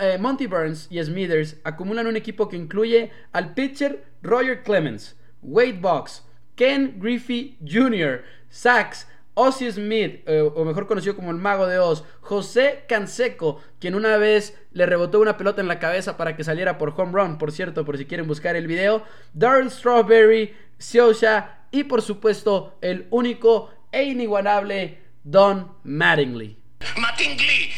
Eh, 0.00 0.18
Monty 0.18 0.46
Burns 0.46 0.86
y 0.90 1.02
Smithers 1.02 1.56
acumulan 1.64 2.06
un 2.06 2.16
equipo 2.16 2.48
que 2.48 2.56
incluye 2.56 3.10
al 3.32 3.54
pitcher 3.54 4.04
Roger 4.22 4.62
Clemens, 4.62 5.16
Wade 5.42 5.78
Box, 5.80 6.24
Ken 6.54 6.96
Griffey 6.98 7.58
Jr., 7.66 8.22
Sachs, 8.48 9.08
Ozzy 9.34 9.70
Smith, 9.72 10.22
eh, 10.26 10.40
o 10.40 10.64
mejor 10.64 10.86
conocido 10.86 11.16
como 11.16 11.32
el 11.32 11.38
Mago 11.38 11.66
de 11.66 11.78
Oz, 11.78 12.04
José 12.20 12.84
Canseco, 12.88 13.60
quien 13.80 13.96
una 13.96 14.16
vez 14.16 14.56
le 14.72 14.86
rebotó 14.86 15.20
una 15.20 15.36
pelota 15.36 15.60
en 15.60 15.66
la 15.66 15.80
cabeza 15.80 16.16
para 16.16 16.36
que 16.36 16.44
saliera 16.44 16.78
por 16.78 16.94
home 16.96 17.12
run, 17.12 17.38
por 17.38 17.50
cierto, 17.50 17.84
por 17.84 17.98
si 17.98 18.06
quieren 18.06 18.28
buscar 18.28 18.54
el 18.54 18.68
video, 18.68 19.02
Darryl 19.32 19.70
Strawberry, 19.70 20.54
Sciosha 20.78 21.66
y 21.72 21.84
por 21.84 22.02
supuesto 22.02 22.78
el 22.80 23.08
único 23.10 23.70
e 23.90 24.04
inigualable 24.04 24.98
Don 25.24 25.72
Mattingly. 25.82 26.56
Mattingly, 26.96 27.70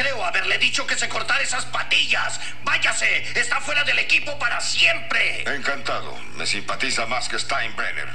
Creo 0.00 0.24
haberle 0.24 0.56
dicho 0.56 0.86
que 0.86 0.94
se 0.96 1.10
cortara 1.10 1.42
esas 1.42 1.66
patillas. 1.66 2.40
Váyase, 2.64 3.22
está 3.38 3.60
fuera 3.60 3.84
del 3.84 3.98
equipo 3.98 4.38
para 4.38 4.58
siempre. 4.58 5.42
Encantado. 5.42 6.16
Me 6.38 6.46
simpatiza 6.46 7.04
más 7.04 7.28
que 7.28 7.38
Steinbrenner. 7.38 8.08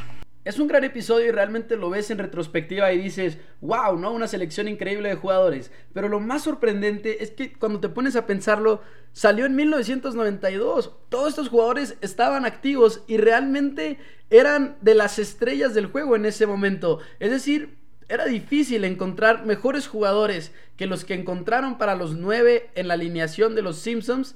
es 0.45 0.57
un 0.57 0.67
gran 0.67 0.83
episodio 0.83 1.27
y 1.27 1.31
realmente 1.31 1.75
lo 1.75 1.91
ves 1.91 2.09
en 2.09 2.17
retrospectiva 2.17 2.91
y 2.91 2.97
dices, 2.97 3.37
wow, 3.61 3.99
¿no? 3.99 4.13
Una 4.13 4.27
selección 4.27 4.67
increíble 4.67 5.09
de 5.09 5.15
jugadores. 5.15 5.71
Pero 5.93 6.09
lo 6.09 6.19
más 6.19 6.41
sorprendente 6.41 7.23
es 7.23 7.29
que 7.29 7.53
cuando 7.53 7.79
te 7.79 7.89
pones 7.89 8.15
a 8.15 8.25
pensarlo, 8.25 8.81
salió 9.11 9.45
en 9.45 9.55
1992. 9.55 10.91
Todos 11.09 11.29
estos 11.29 11.49
jugadores 11.49 11.97
estaban 12.01 12.47
activos 12.47 13.03
y 13.05 13.17
realmente 13.17 13.99
eran 14.31 14.75
de 14.81 14.95
las 14.95 15.19
estrellas 15.19 15.75
del 15.75 15.85
juego 15.85 16.15
en 16.15 16.25
ese 16.25 16.47
momento. 16.47 16.99
Es 17.19 17.29
decir, 17.29 17.84
era 18.09 18.25
difícil 18.25 18.83
encontrar 18.83 19.45
mejores 19.45 19.87
jugadores 19.87 20.51
que 20.77 20.85
los 20.87 21.05
que 21.05 21.13
encontraron 21.13 21.77
para 21.77 21.95
los 21.95 22.15
nueve 22.15 22.69
en 22.75 22.87
la 22.87 22.95
alineación 22.95 23.55
de 23.55 23.61
los 23.61 23.79
Simpsons 23.79 24.35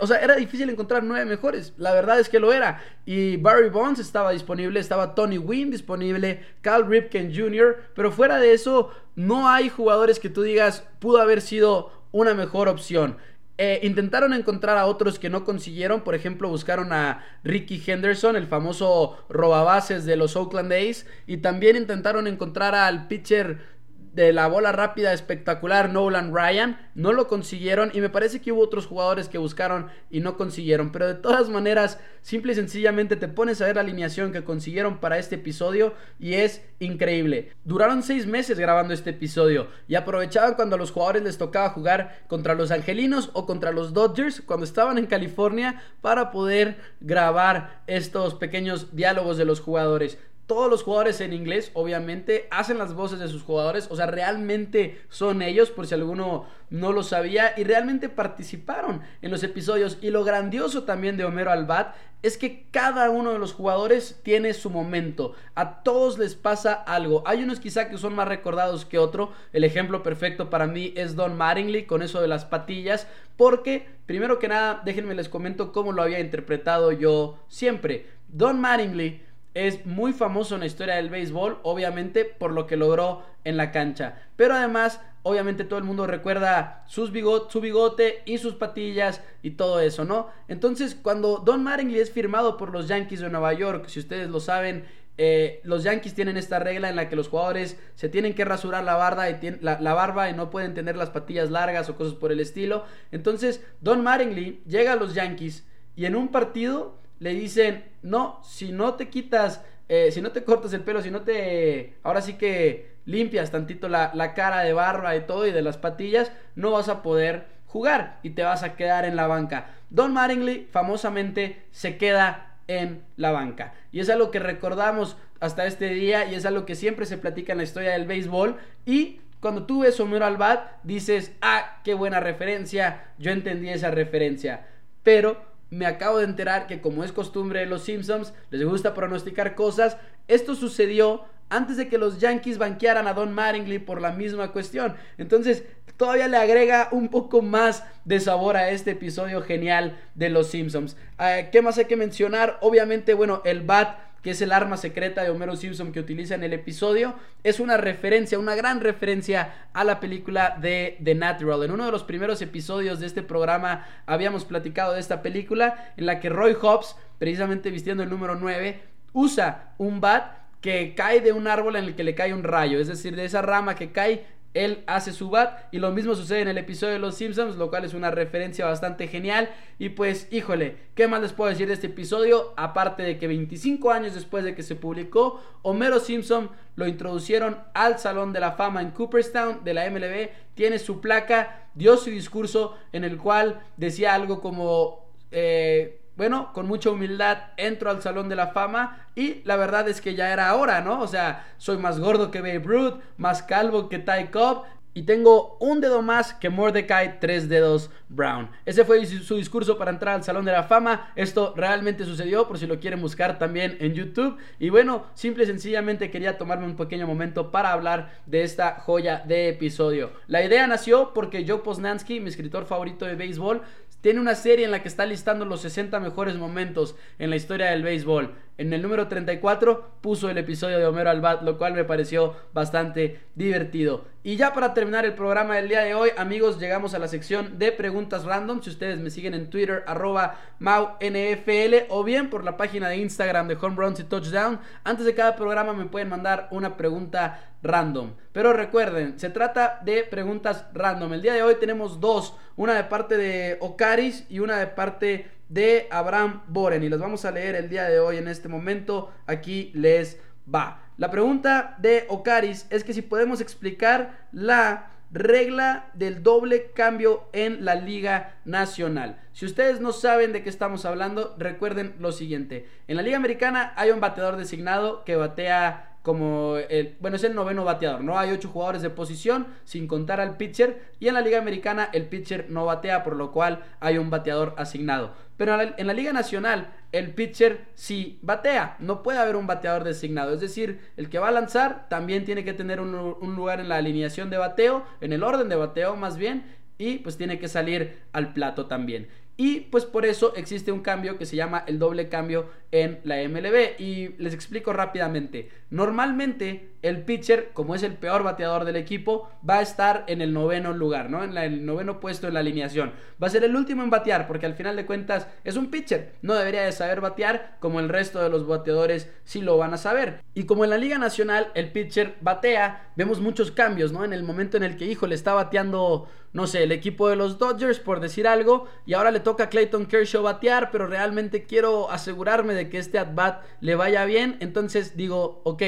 o 0.00 0.06
sea, 0.06 0.18
era 0.18 0.36
difícil 0.36 0.70
encontrar 0.70 1.02
nueve 1.02 1.24
mejores. 1.24 1.72
La 1.76 1.92
verdad 1.92 2.20
es 2.20 2.28
que 2.28 2.38
lo 2.38 2.52
era. 2.52 2.82
Y 3.04 3.36
Barry 3.36 3.68
Bonds 3.68 3.98
estaba 3.98 4.30
disponible, 4.30 4.78
estaba 4.78 5.14
Tony 5.14 5.38
Wynn 5.38 5.70
disponible, 5.70 6.40
Cal 6.60 6.86
Ripken 6.86 7.34
Jr. 7.34 7.76
Pero 7.94 8.12
fuera 8.12 8.38
de 8.38 8.52
eso, 8.52 8.90
no 9.16 9.48
hay 9.48 9.68
jugadores 9.68 10.20
que 10.20 10.30
tú 10.30 10.42
digas 10.42 10.84
pudo 11.00 11.20
haber 11.20 11.40
sido 11.40 11.90
una 12.12 12.34
mejor 12.34 12.68
opción. 12.68 13.16
Eh, 13.58 13.80
intentaron 13.84 14.34
encontrar 14.34 14.76
a 14.76 14.86
otros 14.86 15.18
que 15.18 15.30
no 15.30 15.44
consiguieron. 15.44 16.02
Por 16.02 16.14
ejemplo, 16.14 16.48
buscaron 16.48 16.92
a 16.92 17.24
Ricky 17.42 17.82
Henderson, 17.86 18.36
el 18.36 18.46
famoso 18.46 19.24
robabases 19.28 20.04
de 20.04 20.16
los 20.16 20.36
Oakland 20.36 20.72
A's. 20.72 21.06
Y 21.26 21.38
también 21.38 21.76
intentaron 21.76 22.26
encontrar 22.26 22.74
al 22.74 23.08
pitcher 23.08 23.75
de 24.16 24.32
la 24.32 24.48
bola 24.48 24.72
rápida 24.72 25.12
espectacular 25.12 25.90
Nolan 25.90 26.34
Ryan. 26.34 26.88
No 26.94 27.12
lo 27.12 27.28
consiguieron 27.28 27.90
y 27.92 28.00
me 28.00 28.08
parece 28.08 28.40
que 28.40 28.50
hubo 28.50 28.62
otros 28.62 28.86
jugadores 28.86 29.28
que 29.28 29.36
buscaron 29.36 29.88
y 30.10 30.20
no 30.20 30.38
consiguieron. 30.38 30.90
Pero 30.90 31.06
de 31.06 31.14
todas 31.14 31.50
maneras, 31.50 32.00
simple 32.22 32.52
y 32.52 32.54
sencillamente 32.56 33.16
te 33.16 33.28
pones 33.28 33.60
a 33.60 33.66
ver 33.66 33.76
la 33.76 33.82
alineación 33.82 34.32
que 34.32 34.42
consiguieron 34.42 34.98
para 34.98 35.18
este 35.18 35.34
episodio 35.34 35.92
y 36.18 36.32
es 36.32 36.62
increíble. 36.80 37.52
Duraron 37.64 38.02
seis 38.02 38.26
meses 38.26 38.58
grabando 38.58 38.94
este 38.94 39.10
episodio 39.10 39.68
y 39.86 39.96
aprovechaban 39.96 40.54
cuando 40.54 40.76
a 40.76 40.78
los 40.78 40.92
jugadores 40.92 41.22
les 41.22 41.36
tocaba 41.36 41.68
jugar 41.68 42.22
contra 42.26 42.54
los 42.54 42.70
Angelinos 42.70 43.28
o 43.34 43.44
contra 43.44 43.70
los 43.70 43.92
Dodgers 43.92 44.40
cuando 44.40 44.64
estaban 44.64 44.96
en 44.96 45.06
California 45.06 45.82
para 46.00 46.30
poder 46.30 46.78
grabar 47.00 47.82
estos 47.86 48.34
pequeños 48.34 48.96
diálogos 48.96 49.36
de 49.36 49.44
los 49.44 49.60
jugadores 49.60 50.18
todos 50.46 50.70
los 50.70 50.84
jugadores 50.84 51.20
en 51.20 51.32
inglés, 51.32 51.70
obviamente, 51.74 52.46
hacen 52.50 52.78
las 52.78 52.94
voces 52.94 53.18
de 53.18 53.28
sus 53.28 53.42
jugadores, 53.42 53.88
o 53.90 53.96
sea, 53.96 54.06
realmente 54.06 55.00
son 55.08 55.42
ellos, 55.42 55.70
por 55.70 55.86
si 55.86 55.94
alguno 55.94 56.46
no 56.70 56.92
lo 56.92 57.02
sabía, 57.02 57.52
y 57.56 57.64
realmente 57.64 58.08
participaron 58.08 59.02
en 59.22 59.30
los 59.30 59.42
episodios. 59.42 59.98
Y 60.00 60.10
lo 60.10 60.22
grandioso 60.22 60.84
también 60.84 61.16
de 61.16 61.24
Homero 61.24 61.50
Albat 61.50 61.94
es 62.22 62.38
que 62.38 62.66
cada 62.70 63.10
uno 63.10 63.32
de 63.32 63.38
los 63.38 63.52
jugadores 63.52 64.20
tiene 64.22 64.54
su 64.54 64.70
momento, 64.70 65.34
a 65.54 65.82
todos 65.82 66.18
les 66.18 66.34
pasa 66.34 66.72
algo. 66.72 67.22
Hay 67.26 67.42
unos 67.42 67.60
quizá 67.60 67.88
que 67.88 67.98
son 67.98 68.14
más 68.14 68.28
recordados 68.28 68.84
que 68.84 68.98
otro, 68.98 69.32
el 69.52 69.64
ejemplo 69.64 70.02
perfecto 70.02 70.48
para 70.48 70.66
mí 70.66 70.92
es 70.96 71.16
Don 71.16 71.36
Mattingly 71.36 71.86
con 71.86 72.02
eso 72.02 72.20
de 72.20 72.28
las 72.28 72.44
patillas, 72.44 73.06
porque, 73.36 73.86
primero 74.06 74.38
que 74.38 74.48
nada, 74.48 74.80
déjenme 74.84 75.14
les 75.14 75.28
comento 75.28 75.72
cómo 75.72 75.92
lo 75.92 76.02
había 76.02 76.20
interpretado 76.20 76.92
yo 76.92 77.38
siempre. 77.48 78.06
Don 78.28 78.60
Mattingly 78.60 79.22
es 79.56 79.86
muy 79.86 80.12
famoso 80.12 80.54
en 80.54 80.60
la 80.60 80.66
historia 80.66 80.96
del 80.96 81.08
béisbol, 81.08 81.60
obviamente 81.62 82.26
por 82.26 82.52
lo 82.52 82.66
que 82.66 82.76
logró 82.76 83.22
en 83.42 83.56
la 83.56 83.72
cancha. 83.72 84.18
Pero 84.36 84.52
además, 84.52 85.00
obviamente 85.22 85.64
todo 85.64 85.78
el 85.78 85.84
mundo 85.86 86.06
recuerda 86.06 86.84
sus 86.88 87.10
su 87.48 87.60
bigote 87.62 88.22
y 88.26 88.36
sus 88.36 88.54
patillas 88.54 89.22
y 89.42 89.52
todo 89.52 89.80
eso, 89.80 90.04
¿no? 90.04 90.28
Entonces, 90.48 90.94
cuando 90.94 91.38
Don 91.38 91.64
Mattingly 91.64 91.98
es 91.98 92.10
firmado 92.10 92.58
por 92.58 92.70
los 92.70 92.86
Yankees 92.86 93.20
de 93.20 93.30
Nueva 93.30 93.54
York, 93.54 93.86
si 93.88 93.98
ustedes 93.98 94.28
lo 94.28 94.40
saben, 94.40 94.84
eh, 95.16 95.62
los 95.64 95.84
Yankees 95.84 96.12
tienen 96.12 96.36
esta 96.36 96.58
regla 96.58 96.90
en 96.90 96.96
la 96.96 97.08
que 97.08 97.16
los 97.16 97.28
jugadores 97.28 97.80
se 97.94 98.10
tienen 98.10 98.34
que 98.34 98.44
rasurar 98.44 98.84
la 98.84 98.96
barba, 98.96 99.30
y 99.30 99.58
la, 99.62 99.94
barba 99.94 100.28
y 100.28 100.34
no 100.34 100.50
pueden 100.50 100.74
tener 100.74 100.96
las 100.96 101.08
patillas 101.08 101.50
largas 101.50 101.88
o 101.88 101.96
cosas 101.96 102.12
por 102.12 102.30
el 102.30 102.40
estilo. 102.40 102.84
Entonces, 103.10 103.64
Don 103.80 104.02
Mattingly 104.02 104.60
llega 104.66 104.92
a 104.92 104.96
los 104.96 105.14
Yankees 105.14 105.66
y 105.96 106.04
en 106.04 106.14
un 106.14 106.28
partido 106.28 106.98
le 107.18 107.30
dicen, 107.30 107.84
no, 108.02 108.40
si 108.44 108.72
no 108.72 108.94
te 108.94 109.08
quitas, 109.08 109.62
eh, 109.88 110.10
si 110.12 110.20
no 110.20 110.32
te 110.32 110.44
cortas 110.44 110.72
el 110.72 110.82
pelo, 110.82 111.02
si 111.02 111.10
no 111.10 111.22
te, 111.22 111.94
ahora 112.02 112.20
sí 112.20 112.34
que 112.34 112.96
limpias 113.04 113.50
tantito 113.50 113.88
la, 113.88 114.10
la 114.14 114.34
cara 114.34 114.60
de 114.60 114.72
barba 114.72 115.16
y 115.16 115.26
todo 115.26 115.46
y 115.46 115.52
de 115.52 115.62
las 115.62 115.78
patillas, 115.78 116.32
no 116.54 116.72
vas 116.72 116.88
a 116.88 117.02
poder 117.02 117.46
jugar 117.66 118.18
y 118.22 118.30
te 118.30 118.42
vas 118.42 118.62
a 118.62 118.76
quedar 118.76 119.04
en 119.04 119.16
la 119.16 119.26
banca. 119.26 119.70
Don 119.90 120.12
Mattingly 120.12 120.68
famosamente 120.70 121.62
se 121.70 121.96
queda 121.96 122.56
en 122.68 123.02
la 123.16 123.30
banca. 123.30 123.74
Y 123.92 124.00
es 124.00 124.10
algo 124.10 124.30
que 124.30 124.38
recordamos 124.38 125.16
hasta 125.40 125.66
este 125.66 125.90
día 125.90 126.24
y 126.24 126.34
es 126.34 126.46
algo 126.46 126.66
que 126.66 126.74
siempre 126.74 127.06
se 127.06 127.18
platica 127.18 127.52
en 127.52 127.58
la 127.58 127.64
historia 127.64 127.92
del 127.92 128.06
béisbol. 128.06 128.56
Y 128.84 129.20
cuando 129.40 129.64
tú 129.64 129.80
ves 129.80 130.00
Homero 130.00 130.24
al 130.24 130.36
bat, 130.36 130.82
dices, 130.82 131.32
ah, 131.40 131.80
qué 131.84 131.94
buena 131.94 132.20
referencia, 132.20 133.12
yo 133.18 133.30
entendí 133.30 133.68
esa 133.68 133.90
referencia. 133.90 134.66
Pero 135.02 135.55
me 135.70 135.86
acabo 135.86 136.18
de 136.18 136.24
enterar 136.24 136.66
que 136.66 136.80
como 136.80 137.04
es 137.04 137.12
costumbre 137.12 137.60
de 137.60 137.66
los 137.66 137.84
Simpsons, 137.84 138.32
les 138.50 138.64
gusta 138.64 138.94
pronosticar 138.94 139.54
cosas. 139.54 139.96
Esto 140.28 140.54
sucedió 140.54 141.24
antes 141.48 141.76
de 141.76 141.88
que 141.88 141.98
los 141.98 142.18
Yankees 142.18 142.58
banquearan 142.58 143.06
a 143.06 143.14
Don 143.14 143.32
Mattingly 143.32 143.78
por 143.78 144.00
la 144.00 144.12
misma 144.12 144.52
cuestión. 144.52 144.96
Entonces, 145.18 145.64
todavía 145.96 146.28
le 146.28 146.36
agrega 146.36 146.88
un 146.92 147.08
poco 147.08 147.42
más 147.42 147.84
de 148.04 148.20
sabor 148.20 148.56
a 148.56 148.70
este 148.70 148.92
episodio 148.92 149.42
genial 149.42 149.98
de 150.14 150.30
los 150.30 150.48
Simpsons. 150.48 150.96
Eh, 151.18 151.48
¿Qué 151.52 151.62
más 151.62 151.78
hay 151.78 151.86
que 151.86 151.96
mencionar? 151.96 152.58
Obviamente, 152.60 153.14
bueno, 153.14 153.42
el 153.44 153.62
bat 153.62 153.98
que 154.26 154.32
es 154.32 154.42
el 154.42 154.50
arma 154.50 154.76
secreta 154.76 155.22
de 155.22 155.30
Homero 155.30 155.54
Simpson 155.54 155.92
que 155.92 156.00
utiliza 156.00 156.34
en 156.34 156.42
el 156.42 156.52
episodio, 156.52 157.14
es 157.44 157.60
una 157.60 157.76
referencia, 157.76 158.40
una 158.40 158.56
gran 158.56 158.80
referencia 158.80 159.68
a 159.72 159.84
la 159.84 160.00
película 160.00 160.58
de 160.60 160.98
The 161.04 161.14
Natural. 161.14 161.62
En 161.62 161.70
uno 161.70 161.86
de 161.86 161.92
los 161.92 162.02
primeros 162.02 162.42
episodios 162.42 162.98
de 162.98 163.06
este 163.06 163.22
programa 163.22 163.86
habíamos 164.04 164.44
platicado 164.44 164.94
de 164.94 164.98
esta 164.98 165.22
película 165.22 165.92
en 165.96 166.06
la 166.06 166.18
que 166.18 166.28
Roy 166.28 166.56
Hobbs, 166.60 166.96
precisamente 167.20 167.70
vistiendo 167.70 168.02
el 168.02 168.10
número 168.10 168.34
9, 168.34 168.80
usa 169.12 169.74
un 169.78 170.00
bat 170.00 170.38
que 170.60 170.96
cae 170.96 171.20
de 171.20 171.30
un 171.30 171.46
árbol 171.46 171.76
en 171.76 171.84
el 171.84 171.94
que 171.94 172.02
le 172.02 172.16
cae 172.16 172.34
un 172.34 172.42
rayo, 172.42 172.80
es 172.80 172.88
decir, 172.88 173.14
de 173.14 173.26
esa 173.26 173.42
rama 173.42 173.76
que 173.76 173.92
cae 173.92 174.26
él 174.54 174.84
hace 174.86 175.12
su 175.12 175.30
bat 175.30 175.68
y 175.72 175.78
lo 175.78 175.92
mismo 175.92 176.14
sucede 176.14 176.40
en 176.40 176.48
el 176.48 176.58
episodio 176.58 176.94
de 176.94 176.98
Los 176.98 177.16
Simpsons, 177.16 177.56
lo 177.56 177.68
cual 177.68 177.84
es 177.84 177.94
una 177.94 178.10
referencia 178.10 178.64
bastante 178.64 179.06
genial. 179.06 179.50
Y 179.78 179.90
pues, 179.90 180.28
híjole, 180.30 180.76
¿qué 180.94 181.08
más 181.08 181.20
les 181.20 181.32
puedo 181.32 181.50
decir 181.50 181.68
de 181.68 181.74
este 181.74 181.88
episodio? 181.88 182.54
Aparte 182.56 183.02
de 183.02 183.18
que 183.18 183.26
25 183.26 183.90
años 183.90 184.14
después 184.14 184.44
de 184.44 184.54
que 184.54 184.62
se 184.62 184.76
publicó, 184.76 185.42
Homero 185.62 186.00
Simpson 186.00 186.50
lo 186.74 186.86
introducieron 186.86 187.58
al 187.74 187.98
Salón 187.98 188.32
de 188.32 188.40
la 188.40 188.52
Fama 188.52 188.80
en 188.80 188.90
Cooperstown 188.90 189.62
de 189.64 189.74
la 189.74 189.90
MLB, 189.90 190.30
tiene 190.54 190.78
su 190.78 191.00
placa, 191.00 191.68
dio 191.74 191.96
su 191.96 192.10
discurso 192.10 192.76
en 192.92 193.04
el 193.04 193.18
cual 193.18 193.60
decía 193.76 194.14
algo 194.14 194.40
como... 194.40 195.06
Eh, 195.30 195.95
bueno, 196.16 196.52
con 196.52 196.66
mucha 196.66 196.90
humildad 196.90 197.38
entro 197.56 197.90
al 197.90 198.02
Salón 198.02 198.28
de 198.28 198.36
la 198.36 198.48
Fama 198.48 199.06
y 199.14 199.42
la 199.44 199.56
verdad 199.56 199.88
es 199.88 200.00
que 200.00 200.14
ya 200.14 200.32
era 200.32 200.54
hora, 200.54 200.80
¿no? 200.80 201.00
O 201.00 201.06
sea, 201.06 201.46
soy 201.58 201.76
más 201.76 202.00
gordo 202.00 202.30
que 202.30 202.40
Babe 202.40 202.60
Ruth, 202.60 202.94
más 203.18 203.42
calvo 203.42 203.88
que 203.88 203.98
Ty 203.98 204.28
Cobb 204.32 204.64
y 204.96 205.02
tengo 205.02 205.58
un 205.60 205.82
dedo 205.82 206.00
más 206.00 206.32
que 206.32 206.48
Mordecai, 206.48 207.20
tres 207.20 207.50
dedos 207.50 207.90
Brown. 208.08 208.48
Ese 208.64 208.82
fue 208.82 209.04
su 209.04 209.36
discurso 209.36 209.76
para 209.76 209.90
entrar 209.90 210.14
al 210.14 210.24
Salón 210.24 210.46
de 210.46 210.52
la 210.52 210.62
Fama. 210.62 211.12
Esto 211.16 211.52
realmente 211.54 212.06
sucedió, 212.06 212.48
por 212.48 212.56
si 212.56 212.66
lo 212.66 212.80
quieren 212.80 213.02
buscar 213.02 213.38
también 213.38 213.76
en 213.80 213.92
YouTube. 213.92 214.38
Y 214.58 214.70
bueno, 214.70 215.04
simple 215.12 215.44
y 215.44 215.48
sencillamente 215.48 216.10
quería 216.10 216.38
tomarme 216.38 216.64
un 216.64 216.76
pequeño 216.76 217.06
momento 217.06 217.50
para 217.50 217.72
hablar 217.72 218.22
de 218.24 218.42
esta 218.42 218.80
joya 218.80 219.22
de 219.26 219.50
episodio. 219.50 220.12
La 220.28 220.42
idea 220.42 220.66
nació 220.66 221.12
porque 221.12 221.44
Joe 221.46 221.58
Posnansky, 221.58 222.18
mi 222.20 222.30
escritor 222.30 222.64
favorito 222.64 223.04
de 223.04 223.16
béisbol, 223.16 223.60
tiene 224.06 224.20
una 224.20 224.36
serie 224.36 224.64
en 224.64 224.70
la 224.70 224.82
que 224.82 224.88
está 224.88 225.04
listando 225.04 225.44
los 225.44 225.62
60 225.62 225.98
mejores 225.98 226.36
momentos 226.36 226.94
en 227.18 227.28
la 227.28 227.34
historia 227.34 227.72
del 227.72 227.82
béisbol. 227.82 228.36
En 228.58 228.72
el 228.72 228.80
número 228.80 229.06
34 229.06 229.98
puso 230.00 230.30
el 230.30 230.38
episodio 230.38 230.78
de 230.78 230.86
Homero 230.86 231.10
Albat, 231.10 231.42
lo 231.42 231.58
cual 231.58 231.74
me 231.74 231.84
pareció 231.84 232.34
bastante 232.54 233.20
divertido. 233.34 234.06
Y 234.22 234.36
ya 234.36 234.54
para 234.54 234.72
terminar 234.72 235.04
el 235.04 235.12
programa 235.12 235.56
del 235.56 235.68
día 235.68 235.82
de 235.82 235.94
hoy, 235.94 236.08
amigos, 236.16 236.58
llegamos 236.58 236.94
a 236.94 236.98
la 236.98 237.06
sección 237.06 237.58
de 237.58 237.70
preguntas 237.70 238.24
random. 238.24 238.62
Si 238.62 238.70
ustedes 238.70 238.98
me 238.98 239.10
siguen 239.10 239.34
en 239.34 239.50
Twitter, 239.50 239.84
arroba 239.86 240.36
MauNFL, 240.58 241.86
o 241.90 242.02
bien 242.02 242.30
por 242.30 242.44
la 242.44 242.56
página 242.56 242.88
de 242.88 242.96
Instagram 242.96 243.46
de 243.46 243.58
Home 243.60 243.94
y 243.98 244.04
Touchdown, 244.04 244.58
antes 244.84 245.04
de 245.04 245.14
cada 245.14 245.36
programa 245.36 245.74
me 245.74 245.84
pueden 245.84 246.08
mandar 246.08 246.48
una 246.50 246.78
pregunta 246.78 247.52
random. 247.62 248.14
Pero 248.32 248.52
recuerden, 248.52 249.18
se 249.18 249.28
trata 249.28 249.80
de 249.84 250.04
preguntas 250.04 250.64
random. 250.72 251.12
El 251.12 251.22
día 251.22 251.34
de 251.34 251.42
hoy 251.42 251.56
tenemos 251.56 252.00
dos, 252.00 252.34
una 252.56 252.74
de 252.74 252.84
parte 252.84 253.18
de 253.18 253.58
Ocaris 253.60 254.24
y 254.30 254.40
una 254.40 254.56
de 254.56 254.66
parte 254.66 255.30
de 255.48 255.88
Abraham 255.90 256.42
Boren. 256.48 256.82
Y 256.82 256.88
las 256.88 257.00
vamos 257.00 257.24
a 257.24 257.30
leer 257.30 257.54
el 257.54 257.68
día 257.68 257.84
de 257.84 257.98
hoy 257.98 258.16
en 258.16 258.28
este 258.28 258.48
momento. 258.48 259.12
Aquí 259.26 259.70
les 259.74 260.20
va. 260.52 260.82
La 260.96 261.10
pregunta 261.10 261.76
de 261.78 262.06
Ocaris 262.08 262.66
es 262.70 262.84
que 262.84 262.94
si 262.94 263.02
podemos 263.02 263.40
explicar 263.40 264.28
la 264.32 264.92
regla 265.12 265.90
del 265.94 266.22
doble 266.22 266.72
cambio 266.72 267.28
en 267.32 267.64
la 267.64 267.74
Liga 267.74 268.38
Nacional. 268.44 269.20
Si 269.32 269.46
ustedes 269.46 269.80
no 269.80 269.92
saben 269.92 270.32
de 270.32 270.42
qué 270.42 270.48
estamos 270.48 270.84
hablando, 270.84 271.34
recuerden 271.38 271.94
lo 272.00 272.12
siguiente. 272.12 272.68
En 272.88 272.96
la 272.96 273.02
Liga 273.02 273.16
Americana 273.16 273.72
hay 273.76 273.90
un 273.90 274.00
bateador 274.00 274.36
designado 274.36 275.04
que 275.04 275.16
batea 275.16 275.95
como 276.06 276.56
el, 276.56 276.94
bueno, 277.00 277.16
es 277.16 277.24
el 277.24 277.34
noveno 277.34 277.64
bateador, 277.64 278.04
¿no? 278.04 278.16
Hay 278.16 278.30
ocho 278.30 278.48
jugadores 278.48 278.80
de 278.80 278.90
posición, 278.90 279.48
sin 279.64 279.88
contar 279.88 280.20
al 280.20 280.36
pitcher, 280.36 280.92
y 281.00 281.08
en 281.08 281.14
la 281.14 281.20
Liga 281.20 281.40
Americana 281.40 281.90
el 281.92 282.04
pitcher 282.06 282.46
no 282.48 282.64
batea, 282.64 283.02
por 283.02 283.16
lo 283.16 283.32
cual 283.32 283.64
hay 283.80 283.98
un 283.98 284.08
bateador 284.08 284.54
asignado. 284.56 285.14
Pero 285.36 285.60
en 285.60 285.84
la, 285.84 285.92
Liga 285.92 286.12
Nacional 286.12 286.72
el 286.92 287.12
pitcher 287.12 287.64
sí 287.74 288.20
batea, 288.22 288.76
no 288.78 289.02
puede 289.02 289.18
haber 289.18 289.34
un 289.34 289.48
bateador 289.48 289.82
designado, 289.82 290.32
es 290.32 290.40
decir, 290.40 290.78
el 290.96 291.10
que 291.10 291.18
va 291.18 291.26
a 291.26 291.32
lanzar 291.32 291.88
también 291.88 292.24
tiene 292.24 292.44
que 292.44 292.54
tener 292.54 292.80
un, 292.80 292.94
un 292.94 293.34
lugar 293.34 293.58
en 293.58 293.68
la 293.68 293.74
alineación 293.74 294.30
de 294.30 294.38
bateo, 294.38 294.84
en 295.00 295.12
el 295.12 295.24
orden 295.24 295.48
de 295.48 295.56
bateo 295.56 295.96
más 295.96 296.16
bien, 296.16 296.44
y 296.78 296.98
pues 296.98 297.16
tiene 297.16 297.40
que 297.40 297.48
salir 297.48 297.98
al 298.12 298.32
plato 298.32 298.66
también. 298.66 299.08
Y 299.36 299.60
pues 299.60 299.84
por 299.84 300.06
eso 300.06 300.34
existe 300.34 300.72
un 300.72 300.80
cambio 300.80 301.18
que 301.18 301.26
se 301.26 301.36
llama 301.36 301.64
el 301.66 301.78
doble 301.78 302.08
cambio 302.08 302.48
en 302.72 303.00
la 303.04 303.16
MLB. 303.28 303.80
Y 303.80 304.08
les 304.18 304.34
explico 304.34 304.72
rápidamente. 304.72 305.50
Normalmente 305.70 306.70
el 306.82 307.02
pitcher, 307.02 307.50
como 307.52 307.74
es 307.74 307.82
el 307.82 307.94
peor 307.94 308.22
bateador 308.22 308.64
del 308.64 308.76
equipo, 308.76 309.28
va 309.48 309.58
a 309.58 309.62
estar 309.62 310.04
en 310.06 310.20
el 310.20 310.32
noveno 310.32 310.72
lugar, 310.72 311.10
¿no? 311.10 311.24
En 311.24 311.36
el 311.36 311.66
noveno 311.66 311.98
puesto 311.98 312.28
en 312.28 312.34
la 312.34 312.40
alineación. 312.40 312.92
Va 313.20 313.26
a 313.26 313.30
ser 313.30 313.42
el 313.42 313.56
último 313.56 313.82
en 313.82 313.90
batear, 313.90 314.28
porque 314.28 314.46
al 314.46 314.54
final 314.54 314.76
de 314.76 314.86
cuentas 314.86 315.26
es 315.42 315.56
un 315.56 315.70
pitcher. 315.70 316.14
No 316.22 316.34
debería 316.34 316.62
de 316.62 316.72
saber 316.72 317.00
batear 317.00 317.56
como 317.58 317.80
el 317.80 317.88
resto 317.88 318.22
de 318.22 318.28
los 318.28 318.46
bateadores 318.46 319.10
sí 319.24 319.40
lo 319.40 319.58
van 319.58 319.74
a 319.74 319.78
saber. 319.78 320.22
Y 320.34 320.44
como 320.44 320.64
en 320.64 320.70
la 320.70 320.78
Liga 320.78 320.98
Nacional 320.98 321.50
el 321.54 321.72
pitcher 321.72 322.14
batea, 322.20 322.90
vemos 322.94 323.20
muchos 323.20 323.50
cambios, 323.50 323.92
¿no? 323.92 324.04
En 324.04 324.12
el 324.12 324.22
momento 324.22 324.56
en 324.56 324.62
el 324.62 324.76
que, 324.76 324.86
hijo, 324.86 325.06
le 325.06 325.14
está 325.14 325.34
bateando, 325.34 326.08
no 326.32 326.46
sé, 326.46 326.62
el 326.62 326.72
equipo 326.72 327.08
de 327.08 327.16
los 327.16 327.38
Dodgers, 327.38 327.80
por 327.80 328.00
decir 328.00 328.28
algo, 328.28 328.68
y 328.86 328.94
ahora 328.94 329.10
le 329.10 329.20
toca 329.20 329.44
a 329.44 329.48
Clayton 329.48 329.86
Kershaw 329.86 330.22
batear, 330.22 330.70
pero 330.70 330.86
realmente 330.86 331.44
quiero 331.44 331.90
asegurarme 331.90 332.54
de 332.56 332.68
que 332.68 332.78
este 332.78 332.98
at-bat 332.98 333.42
le 333.60 333.74
vaya 333.74 334.04
bien. 334.04 334.36
Entonces 334.40 334.96
digo, 334.96 335.40
ok, 335.44 335.62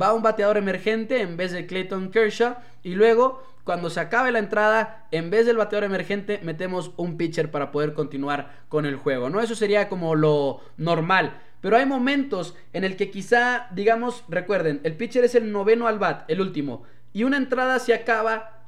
va 0.00 0.14
un 0.14 0.22
bateador 0.22 0.56
emergente 0.56 1.20
en 1.20 1.36
vez 1.36 1.52
de 1.52 1.66
Clayton 1.66 2.10
Kershaw. 2.10 2.56
Y 2.82 2.94
luego, 2.94 3.42
cuando 3.64 3.90
se 3.90 4.00
acabe 4.00 4.32
la 4.32 4.38
entrada, 4.38 5.06
en 5.10 5.30
vez 5.30 5.46
del 5.46 5.56
bateador 5.56 5.84
emergente, 5.84 6.40
metemos 6.42 6.92
un 6.96 7.16
pitcher 7.16 7.50
para 7.50 7.70
poder 7.70 7.94
continuar 7.94 8.64
con 8.68 8.86
el 8.86 8.96
juego. 8.96 9.30
¿no? 9.30 9.40
Eso 9.40 9.54
sería 9.54 9.88
como 9.88 10.14
lo 10.14 10.60
normal. 10.76 11.40
Pero 11.60 11.76
hay 11.76 11.86
momentos 11.86 12.56
en 12.72 12.84
el 12.84 12.96
que 12.96 13.10
quizá, 13.10 13.68
digamos, 13.72 14.24
recuerden, 14.28 14.80
el 14.82 14.96
pitcher 14.96 15.24
es 15.24 15.34
el 15.34 15.52
noveno 15.52 15.86
al 15.86 15.98
bat, 15.98 16.28
el 16.30 16.40
último. 16.40 16.84
Y 17.12 17.24
una 17.24 17.36
entrada 17.36 17.78
se 17.78 17.92
acaba 17.92 18.60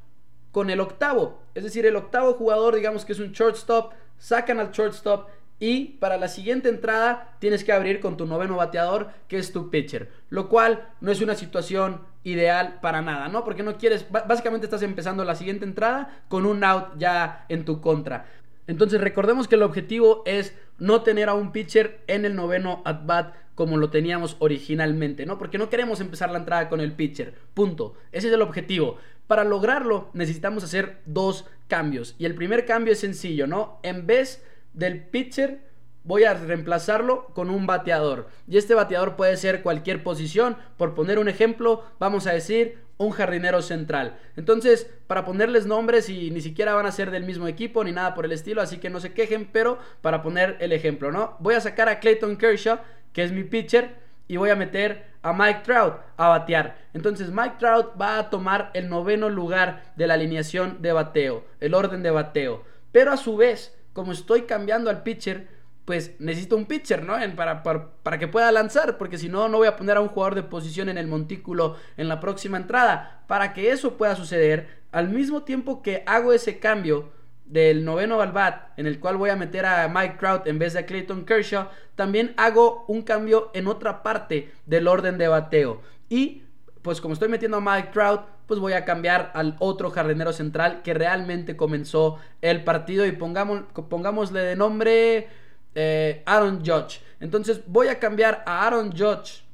con 0.50 0.68
el 0.68 0.80
octavo. 0.80 1.40
Es 1.54 1.64
decir, 1.64 1.86
el 1.86 1.96
octavo 1.96 2.34
jugador, 2.34 2.74
digamos 2.74 3.04
que 3.04 3.12
es 3.12 3.18
un 3.18 3.32
shortstop, 3.32 3.94
sacan 4.18 4.60
al 4.60 4.70
shortstop 4.70 5.28
y 5.62 5.96
para 6.00 6.16
la 6.16 6.26
siguiente 6.26 6.68
entrada 6.68 7.36
tienes 7.38 7.62
que 7.62 7.70
abrir 7.70 8.00
con 8.00 8.16
tu 8.16 8.26
noveno 8.26 8.56
bateador, 8.56 9.10
que 9.28 9.38
es 9.38 9.52
tu 9.52 9.70
pitcher. 9.70 10.10
Lo 10.28 10.48
cual 10.48 10.88
no 11.00 11.12
es 11.12 11.20
una 11.20 11.36
situación 11.36 12.00
ideal 12.24 12.80
para 12.82 13.00
nada, 13.00 13.28
¿no? 13.28 13.44
Porque 13.44 13.62
no 13.62 13.78
quieres, 13.78 14.04
básicamente 14.10 14.66
estás 14.66 14.82
empezando 14.82 15.24
la 15.24 15.36
siguiente 15.36 15.64
entrada 15.64 16.24
con 16.26 16.46
un 16.46 16.64
out 16.64 16.98
ya 16.98 17.46
en 17.48 17.64
tu 17.64 17.80
contra. 17.80 18.26
Entonces 18.66 19.00
recordemos 19.00 19.46
que 19.46 19.54
el 19.54 19.62
objetivo 19.62 20.24
es 20.26 20.52
no 20.80 21.02
tener 21.02 21.28
a 21.28 21.34
un 21.34 21.52
pitcher 21.52 22.00
en 22.08 22.24
el 22.24 22.34
noveno 22.34 22.82
at 22.84 23.06
bat 23.06 23.34
como 23.54 23.76
lo 23.76 23.88
teníamos 23.88 24.34
originalmente, 24.40 25.26
¿no? 25.26 25.38
Porque 25.38 25.58
no 25.58 25.70
queremos 25.70 26.00
empezar 26.00 26.32
la 26.32 26.38
entrada 26.38 26.68
con 26.68 26.80
el 26.80 26.90
pitcher. 26.90 27.34
Punto. 27.54 27.94
Ese 28.10 28.26
es 28.26 28.34
el 28.34 28.42
objetivo. 28.42 28.96
Para 29.28 29.44
lograrlo 29.44 30.10
necesitamos 30.12 30.64
hacer 30.64 30.98
dos 31.06 31.46
cambios. 31.68 32.16
Y 32.18 32.24
el 32.24 32.34
primer 32.34 32.66
cambio 32.66 32.94
es 32.94 32.98
sencillo, 32.98 33.46
¿no? 33.46 33.78
En 33.84 34.08
vez 34.08 34.42
del 34.74 35.04
pitcher 35.04 35.60
voy 36.04 36.24
a 36.24 36.34
reemplazarlo 36.34 37.26
con 37.34 37.50
un 37.50 37.66
bateador. 37.66 38.28
Y 38.48 38.56
este 38.58 38.74
bateador 38.74 39.16
puede 39.16 39.36
ser 39.36 39.62
cualquier 39.62 40.02
posición. 40.02 40.56
Por 40.76 40.94
poner 40.94 41.18
un 41.18 41.28
ejemplo, 41.28 41.84
vamos 41.98 42.26
a 42.26 42.32
decir 42.32 42.78
un 42.98 43.10
jardinero 43.10 43.62
central. 43.62 44.18
Entonces, 44.36 44.90
para 45.06 45.24
ponerles 45.24 45.66
nombres 45.66 46.08
y 46.08 46.30
ni 46.30 46.40
siquiera 46.40 46.74
van 46.74 46.86
a 46.86 46.92
ser 46.92 47.10
del 47.10 47.24
mismo 47.24 47.48
equipo 47.48 47.82
ni 47.82 47.92
nada 47.92 48.14
por 48.14 48.24
el 48.24 48.32
estilo, 48.32 48.62
así 48.62 48.78
que 48.78 48.90
no 48.90 49.00
se 49.00 49.12
quejen, 49.12 49.48
pero 49.52 49.78
para 50.00 50.22
poner 50.22 50.56
el 50.60 50.72
ejemplo, 50.72 51.10
¿no? 51.10 51.36
Voy 51.40 51.54
a 51.54 51.60
sacar 51.60 51.88
a 51.88 51.98
Clayton 51.98 52.36
Kershaw, 52.36 52.78
que 53.12 53.24
es 53.24 53.32
mi 53.32 53.44
pitcher, 53.44 54.02
y 54.28 54.36
voy 54.36 54.50
a 54.50 54.56
meter 54.56 55.04
a 55.22 55.32
Mike 55.32 55.60
Trout 55.64 55.94
a 56.16 56.28
batear. 56.28 56.78
Entonces 56.94 57.30
Mike 57.30 57.56
Trout 57.58 58.00
va 58.00 58.18
a 58.18 58.30
tomar 58.30 58.70
el 58.74 58.88
noveno 58.88 59.28
lugar 59.28 59.92
de 59.96 60.06
la 60.06 60.14
alineación 60.14 60.80
de 60.80 60.92
bateo, 60.92 61.44
el 61.60 61.74
orden 61.74 62.02
de 62.02 62.10
bateo. 62.10 62.64
Pero 62.92 63.12
a 63.12 63.16
su 63.16 63.36
vez, 63.36 63.76
como 63.92 64.12
estoy 64.12 64.42
cambiando 64.42 64.90
al 64.90 65.02
pitcher, 65.02 65.48
pues 65.84 66.12
necesito 66.20 66.56
un 66.56 66.66
pitcher, 66.66 67.04
¿no? 67.04 67.14
Para, 67.34 67.62
para, 67.62 67.90
para, 68.02 68.18
que 68.18 68.28
pueda 68.28 68.52
lanzar, 68.52 68.98
porque 68.98 69.18
si 69.18 69.28
no, 69.28 69.48
no 69.48 69.58
voy 69.58 69.66
a 69.66 69.76
poner 69.76 69.96
a 69.96 70.00
un 70.00 70.08
jugador 70.08 70.34
de 70.34 70.42
posición 70.42 70.88
en 70.88 70.98
el 70.98 71.08
montículo 71.08 71.76
en 71.96 72.08
la 72.08 72.20
próxima 72.20 72.56
entrada. 72.56 73.24
Para 73.26 73.52
que 73.52 73.70
eso 73.70 73.96
pueda 73.96 74.14
suceder, 74.14 74.82
al 74.92 75.08
mismo 75.08 75.42
tiempo 75.42 75.82
que 75.82 76.04
hago 76.06 76.32
ese 76.32 76.58
cambio, 76.58 77.10
del 77.52 77.84
noveno 77.84 78.22
al 78.22 78.32
bat, 78.32 78.70
en 78.78 78.86
el 78.86 78.98
cual 78.98 79.18
voy 79.18 79.28
a 79.28 79.36
meter 79.36 79.66
a 79.66 79.86
Mike 79.86 80.16
Trout 80.18 80.46
en 80.46 80.58
vez 80.58 80.72
de 80.72 80.78
a 80.78 80.86
Clayton 80.86 81.26
Kershaw, 81.26 81.68
también 81.94 82.32
hago 82.38 82.86
un 82.88 83.02
cambio 83.02 83.50
en 83.52 83.66
otra 83.66 84.02
parte 84.02 84.50
del 84.64 84.88
orden 84.88 85.18
de 85.18 85.28
bateo. 85.28 85.82
Y 86.08 86.44
pues 86.80 87.02
como 87.02 87.12
estoy 87.12 87.28
metiendo 87.28 87.58
a 87.58 87.60
Mike 87.60 87.90
Trout, 87.92 88.22
pues 88.46 88.60
voy 88.60 88.72
a 88.72 88.84
cambiar 88.84 89.30
al 89.34 89.56
otro 89.58 89.90
jardinero 89.90 90.32
central 90.32 90.82
que 90.82 90.94
realmente 90.94 91.56
comenzó 91.56 92.18
el 92.40 92.64
partido 92.64 93.06
y 93.06 93.12
pongamos, 93.12 93.62
pongámosle 93.88 94.40
de 94.40 94.56
nombre 94.56 95.28
eh, 95.74 96.22
Aaron 96.26 96.64
Judge. 96.64 97.00
Entonces 97.20 97.62
voy 97.66 97.88
a 97.88 97.98
cambiar 97.98 98.42
a 98.46 98.66
Aaron 98.66 98.92
Judge, 98.92 99.44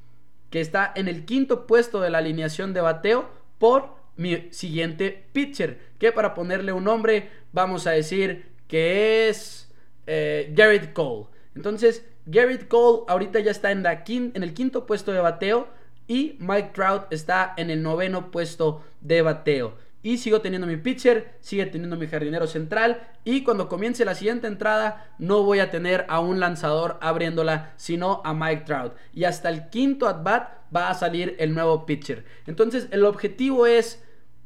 que 0.51 0.61
está 0.61 0.93
en 0.95 1.09
el 1.09 1.25
quinto 1.25 1.67
puesto 1.67 2.01
de 2.01 2.11
la 2.11 2.19
alineación 2.19 2.73
de 2.73 2.81
bateo, 2.81 3.29
por 3.59 3.97
mi 4.17 4.49
siguiente 4.51 5.27
pitcher. 5.33 5.79
Que 5.99 6.13
para 6.13 6.35
ponerle 6.35 6.73
un 6.73 6.85
nombre, 6.85 7.31
vamos 7.53 7.87
a 7.87 7.91
decir 7.93 8.53
que 8.67 9.29
es 9.29 9.73
eh, 10.07 10.53
Garrett 10.55 10.93
Cole. 10.93 11.27
Entonces, 11.55 12.05
Garrett 12.27 12.69
Cole 12.69 13.05
ahorita 13.09 13.41
ya 13.41 13.51
está 13.51 13.71
en, 13.71 13.83
la 13.83 14.05
en 14.07 14.43
el 14.43 14.55
quinto 14.55 14.87
puesto 14.87 15.13
de 15.13 15.21
bateo. 15.21 15.69
Y 16.09 16.37
Mike 16.41 16.71
Trout 16.75 17.13
está 17.13 17.55
en 17.57 17.71
el 17.71 17.83
noveno 17.83 18.33
puesto 18.33 18.83
de 19.01 19.23
bateo. 19.23 19.77
Y 20.03 20.19
sigo 20.19 20.41
teniendo 20.41 20.67
mi 20.67 20.77
pitcher, 20.77 21.35
sigue 21.41 21.67
teniendo 21.67 21.97
mi 21.97 22.07
jardinero 22.07 22.47
central. 22.47 23.03
Y 23.25 23.43
cuando 23.43 23.69
comience 23.69 24.05
la 24.05 24.15
siguiente 24.15 24.47
entrada, 24.47 25.13
no 25.19 25.43
voy 25.43 25.59
a 25.59 25.71
tener 25.71 26.07
a 26.09 26.21
un 26.21 26.41
lanzador 26.41 26.99
abriéndola, 27.01 27.75
sino 27.77 28.23
a 28.25 28.33
Mike 28.33 28.65
Trout. 28.65 28.95
Y 29.13 29.25
hasta 29.25 29.51
el 29.51 29.69
quinto 29.69 30.09
at 30.09 30.23
bat 30.23 30.51
va 30.75 30.89
a 30.89 30.95
salir 30.95 31.37
el 31.39 31.53
nuevo 31.53 31.85
pitcher. 31.85 32.25
Entonces, 32.47 32.89
el 32.91 33.05
objetivo 33.05 33.67
es 33.67 34.03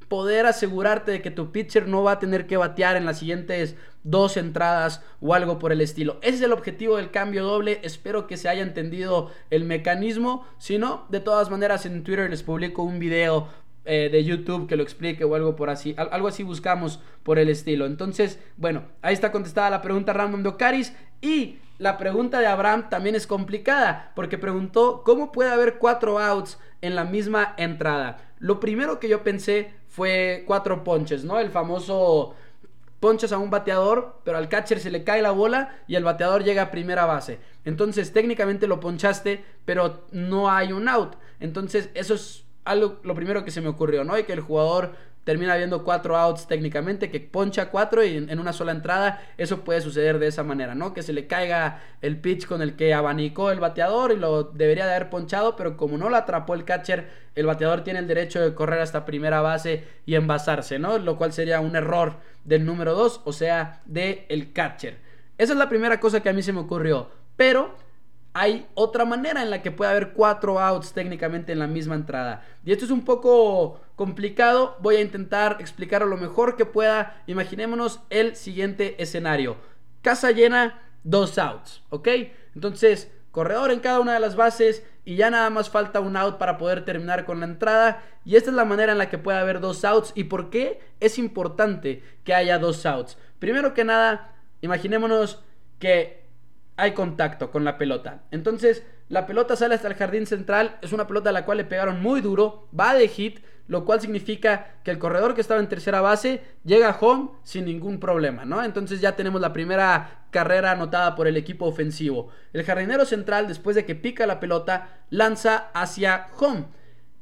poder 0.09 0.46
asegurarte 0.46 1.11
de 1.11 1.22
que 1.22 1.31
tu 1.31 1.53
pitcher 1.53 1.87
no 1.87 2.03
va 2.03 2.12
a 2.12 2.18
tener 2.18 2.46
que 2.46 2.57
batear 2.57 2.96
en 2.96 3.07
las 3.07 3.20
siguientes 3.20 3.77
dos 4.05 4.37
entradas 4.37 5.03
o 5.21 5.35
algo 5.35 5.59
por 5.59 5.73
el 5.73 5.81
estilo. 5.81 6.19
Ese 6.23 6.37
es 6.37 6.43
el 6.43 6.53
objetivo 6.53 6.97
del 6.97 7.11
cambio 7.11 7.45
doble. 7.45 7.81
Espero 7.83 8.27
que 8.27 8.37
se 8.37 8.49
haya 8.49 8.62
entendido 8.62 9.31
el 9.51 9.65
mecanismo. 9.65 10.47
Si 10.59 10.79
no, 10.79 11.07
de 11.09 11.21
todas 11.21 11.51
maneras 11.51 11.87
en 11.87 12.03
Twitter 12.03 12.31
les 12.31 12.43
publico 12.43 12.83
un 12.83 12.99
video 12.99 13.49
eh, 13.85 14.09
de 14.12 14.23
YouTube 14.23 14.69
que 14.69 14.77
lo 14.77 14.83
explique 14.85 15.25
o 15.25 15.35
algo 15.35 15.57
por 15.57 15.71
así. 15.71 15.95
Algo 15.97 16.29
así 16.29 16.43
buscamos 16.43 17.01
por 17.23 17.38
el 17.38 17.49
estilo. 17.49 17.87
Entonces, 17.87 18.38
bueno, 18.57 18.85
ahí 19.03 19.15
está 19.15 19.33
contestada 19.33 19.71
la 19.71 19.83
pregunta 19.83 20.12
random 20.12 20.43
de 20.43 20.49
Ocaris. 20.51 20.95
Y 21.21 21.59
la 21.79 21.99
pregunta 21.99 22.38
de 22.38 22.47
Abraham 22.47 22.88
también 22.91 23.17
es 23.17 23.27
complicada 23.27 24.12
porque 24.15 24.38
preguntó 24.38 25.03
cómo 25.05 25.33
puede 25.33 25.51
haber 25.51 25.79
cuatro 25.79 26.19
outs 26.19 26.59
en 26.81 26.95
la 26.95 27.05
misma 27.05 27.55
entrada. 27.57 28.19
Lo 28.38 28.61
primero 28.61 29.01
que 29.01 29.09
yo 29.09 29.23
pensé 29.23 29.73
fue 29.88 30.45
cuatro 30.47 30.85
ponches, 30.85 31.25
¿no? 31.25 31.38
El 31.41 31.51
famoso 31.51 32.35
ponches 33.03 33.33
a 33.33 33.38
un 33.38 33.51
bateador, 33.51 34.21
pero 34.23 34.38
al 34.38 34.49
catcher 34.49 34.79
se 34.79 34.93
le 34.93 35.03
cae 35.03 35.23
la 35.23 35.33
bola 35.33 35.83
y 35.88 35.97
el 35.97 36.05
bateador 36.05 36.45
llega 36.45 36.62
a 36.62 36.71
primera 36.71 37.05
base. 37.05 37.41
Entonces 37.65 38.12
técnicamente 38.12 38.69
lo 38.69 38.79
ponchaste, 38.79 39.45
pero 39.65 40.07
no 40.12 40.49
hay 40.49 40.73
un 40.73 40.88
out. 40.88 41.17
Entonces 41.41 41.91
eso 41.95 42.15
es 42.15 42.45
algo, 42.65 43.01
lo 43.03 43.17
primero 43.17 43.45
que 43.45 43.51
se 43.51 43.61
me 43.61 43.67
ocurrió, 43.67 44.05
¿no? 44.05 44.17
Y 44.17 44.23
que 44.23 44.33
el 44.33 44.41
jugador 44.41 44.93
termina 45.24 45.54
habiendo 45.54 45.85
cuatro 45.85 46.16
outs 46.16 46.46
técnicamente, 46.46 47.11
que 47.11 47.20
poncha 47.20 47.70
cuatro 47.70 48.04
y 48.04 48.16
en, 48.16 48.38
una 48.38 48.52
sola 48.52 48.72
entrada, 48.72 49.22
eso 49.38 49.61
puede 49.61 49.80
suceder 49.80 50.18
de 50.18 50.26
esa 50.26 50.42
manera, 50.42 50.74
¿no? 50.74 50.92
Que 50.92 51.02
se 51.02 51.12
le 51.12 51.26
caiga 51.26 51.80
el 52.00 52.20
pitch 52.20 52.46
con 52.46 52.62
el 52.62 52.74
que 52.74 52.92
abanicó 52.92 53.50
el 53.50 53.61
bateador 53.61 54.12
y 54.12 54.16
lo 54.16 54.44
debería 54.44 54.87
de 54.87 54.94
haber 54.94 55.11
ponchado, 55.11 55.54
pero 55.56 55.76
como 55.76 55.96
no 55.96 56.08
lo 56.08 56.16
atrapó 56.16 56.54
el 56.54 56.64
catcher, 56.64 57.08
el 57.35 57.46
bateador 57.46 57.85
tiene 57.85 58.00
el 58.00 58.08
derecho 58.08 58.40
de 58.40 58.54
correr 58.54 58.80
hasta 58.80 59.04
primera 59.04 59.40
base 59.40 59.85
y 60.06 60.16
envasarse, 60.16 60.78
¿no? 60.78 60.98
Lo 60.98 61.16
cual 61.16 61.32
sería 61.32 61.61
un 61.61 61.76
error 61.76 62.16
del 62.44 62.64
número 62.64 62.94
dos, 62.94 63.20
o 63.24 63.32
sea, 63.32 63.80
del 63.85 64.24
el 64.28 64.52
catcher. 64.52 64.98
Esa 65.38 65.52
es 65.52 65.58
la 65.58 65.68
primera 65.68 66.00
cosa 66.00 66.20
que 66.20 66.28
a 66.28 66.32
mí 66.32 66.42
se 66.42 66.52
me 66.52 66.61
ocurrió, 66.61 67.11
pero 67.37 67.76
hay 68.35 68.66
otra 68.75 69.05
manera 69.05 69.42
en 69.42 69.51
la 69.51 69.62
que 69.62 69.71
puede 69.71 69.90
haber 69.90 70.12
cuatro 70.12 70.59
outs 70.59 70.92
técnicamente 70.92 71.53
en 71.53 71.59
la 71.59 71.66
misma 71.66 71.95
entrada. 71.95 72.45
Y 72.64 72.73
esto 72.73 72.85
es 72.85 72.90
un 72.90 73.05
poco 73.05 73.81
complicado, 73.95 74.77
voy 74.81 74.97
a 74.97 75.01
intentar 75.01 75.59
explicarlo 75.61 76.07
lo 76.07 76.16
mejor 76.16 76.57
que 76.57 76.64
pueda. 76.64 77.23
Imaginémonos 77.27 78.01
el 78.09 78.35
siguiente 78.37 79.01
escenario. 79.03 79.57
Casa 80.01 80.31
llena, 80.31 80.83
dos 81.05 81.37
outs, 81.38 81.83
¿ok? 81.90 82.09
Entonces, 82.55 83.12
corredor 83.33 83.71
en 83.71 83.81
cada 83.81 84.01
una 84.01 84.14
de 84.14 84.21
las 84.21 84.35
bases 84.35 84.85
y 85.05 85.16
ya 85.16 85.31
nada 85.31 85.51
más 85.51 85.68
falta 85.68 86.01
un 86.01 86.16
out 86.16 86.38
para 86.38 86.57
poder 86.57 86.85
terminar 86.85 87.27
con 87.27 87.40
la 87.40 87.47
entrada. 87.47 88.03
Y 88.25 88.37
esta 88.37 88.51
es 88.51 88.57
la 88.57 88.64
manera 88.64 88.92
en 88.92 88.99
la 88.99 89.11
que 89.11 89.18
puede 89.18 89.38
haber 89.38 89.61
dos 89.61 89.85
outs. 89.85 90.12
¿Y 90.14 90.25
por 90.25 90.49
qué 90.49 90.81
es 91.01 91.18
importante 91.18 92.03
que 92.25 92.35
haya 92.35 92.59
dos 92.59 92.87
outs? 92.87 93.18
Primero 93.38 93.75
que 93.75 93.85
nada, 93.85 94.33
imaginémonos 94.62 95.42
que 95.79 96.21
hay 96.83 96.95
contacto 96.95 97.53
con 97.53 97.62
la 97.62 97.79
pelota. 97.79 98.25
Entonces, 98.33 98.83
la 99.09 99.25
pelota 99.25 99.55
sale 99.55 99.77
hasta 99.77 99.87
el 99.87 99.95
jardín 99.95 100.27
central. 100.27 100.79
Es 100.83 100.92
una 100.92 101.07
pelota 101.07 101.31
a 101.31 101.33
la 101.33 101.45
cual 101.45 101.59
le 101.59 101.64
pegaron 101.64 102.03
muy 102.03 102.21
duro. 102.21 102.66
Va 102.79 102.92
de 102.92 103.07
hit, 103.07 103.38
lo 103.68 103.85
cual 103.85 104.01
significa 104.01 104.79
que 104.83 104.90
el 104.90 104.99
corredor 104.99 105.37
que 105.37 105.42
estaba 105.42 105.61
en 105.61 105.68
tercera 105.68 106.01
base 106.01 106.42
llega 106.64 106.88
a 106.88 106.99
home 106.99 107.31
sin 107.45 107.66
ningún 107.66 108.01
problema, 108.01 108.45
¿no? 108.45 108.64
Entonces 108.64 109.01
ya 109.01 109.14
tenemos 109.14 109.40
la 109.40 109.53
primera 109.53 110.27
carrera 110.33 110.73
anotada 110.73 111.14
por 111.14 111.29
el 111.29 111.37
equipo 111.37 111.66
ofensivo. 111.66 112.31
El 112.53 112.64
jardinero 112.64 113.05
central, 113.05 113.47
después 113.47 113.77
de 113.77 113.85
que 113.85 113.95
pica 113.95 114.27
la 114.27 114.40
pelota, 114.40 114.88
lanza 115.09 115.71
hacia 115.75 116.31
home. 116.37 116.64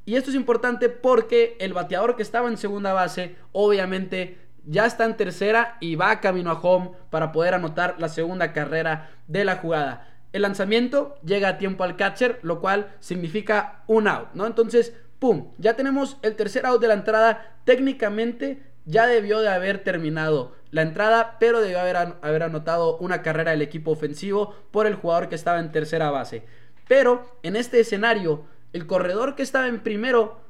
Y 0.07 0.17
esto 0.17 0.31
es 0.31 0.37
importante 0.37 0.89
porque 0.89 1.59
el 1.61 1.75
bateador 1.75 2.17
que 2.17 2.23
estaba 2.23 2.49
en 2.49 2.57
segunda 2.57 2.95
base, 2.95 3.37
obviamente 3.53 4.39
ya 4.67 4.87
está 4.87 5.05
en 5.05 5.17
tercera 5.17 5.77
y 5.81 5.97
va 5.97 6.21
camino 6.21 6.51
a 6.51 6.61
home 6.61 6.93
para 7.11 7.33
poder 7.33 7.55
anotar 7.55 7.97
la 7.99 8.09
segunda 8.09 8.53
carrera 8.53 9.11
de 9.27 9.45
la 9.45 9.57
jugada. 9.57 10.09
El 10.33 10.43
lanzamiento 10.43 11.17
llega 11.25 11.49
a 11.49 11.59
tiempo 11.59 11.83
al 11.83 11.97
catcher, 11.97 12.39
lo 12.43 12.61
cual 12.61 12.95
significa 13.01 13.83
un 13.87 14.07
out, 14.07 14.29
¿no? 14.35 14.47
Entonces, 14.47 14.95
¡pum! 15.19 15.53
Ya 15.59 15.75
tenemos 15.75 16.19
el 16.23 16.37
tercer 16.37 16.67
out 16.67 16.81
de 16.81 16.89
la 16.89 16.95
entrada. 16.95 17.57
Técnicamente 17.65 18.63
ya 18.85 19.07
debió 19.07 19.41
de 19.41 19.49
haber 19.49 19.83
terminado 19.83 20.55
la 20.71 20.83
entrada, 20.83 21.37
pero 21.41 21.61
debió 21.61 21.81
haber, 21.81 21.97
haber 22.23 22.43
anotado 22.45 22.97
una 22.99 23.23
carrera 23.23 23.51
del 23.51 23.63
equipo 23.63 23.91
ofensivo 23.91 24.55
por 24.71 24.87
el 24.87 24.95
jugador 24.95 25.29
que 25.29 25.35
estaba 25.35 25.59
en 25.59 25.73
tercera 25.73 26.11
base. 26.11 26.45
Pero 26.87 27.39
en 27.43 27.57
este 27.57 27.81
escenario, 27.81 28.45
el 28.73 28.87
corredor 28.87 29.35
que 29.35 29.43
estaba 29.43 29.67
en 29.67 29.81
primero 29.81 30.41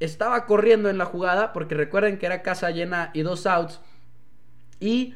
estaba 0.00 0.46
corriendo 0.46 0.90
en 0.90 0.98
la 0.98 1.04
jugada, 1.04 1.52
porque 1.52 1.74
recuerden 1.74 2.18
que 2.18 2.26
era 2.26 2.42
casa 2.42 2.70
llena 2.70 3.10
y 3.14 3.22
dos 3.22 3.46
outs, 3.46 3.80
y 4.80 5.14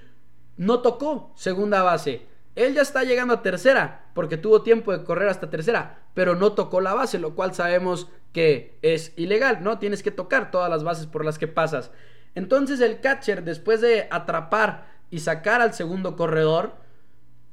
no 0.57 0.81
tocó 0.81 1.33
segunda 1.35 1.83
base. 1.83 2.27
Él 2.55 2.75
ya 2.75 2.83
está 2.83 3.03
llegando 3.03 3.35
a 3.35 3.43
tercera, 3.43 4.07
porque 4.15 4.37
tuvo 4.37 4.63
tiempo 4.63 4.93
de 4.93 5.03
correr 5.03 5.29
hasta 5.29 5.51
tercera, 5.51 5.99
pero 6.15 6.37
no 6.37 6.53
tocó 6.53 6.81
la 6.81 6.95
base, 6.95 7.19
lo 7.19 7.35
cual 7.35 7.55
sabemos 7.55 8.09
que 8.33 8.79
es 8.83 9.13
ilegal, 9.17 9.65
¿no? 9.65 9.79
Tienes 9.79 10.03
que 10.03 10.11
tocar 10.11 10.51
todas 10.51 10.71
las 10.71 10.85
bases 10.85 11.07
por 11.07 11.25
las 11.25 11.39
que 11.39 11.49
pasas. 11.49 11.91
Entonces 12.35 12.81
el 12.81 13.01
catcher, 13.01 13.43
después 13.45 13.81
de 13.81 14.07
atrapar 14.11 14.87
y 15.11 15.21
sacar 15.21 15.61
al 15.61 15.75
segundo 15.75 16.17
corredor, 16.17 16.75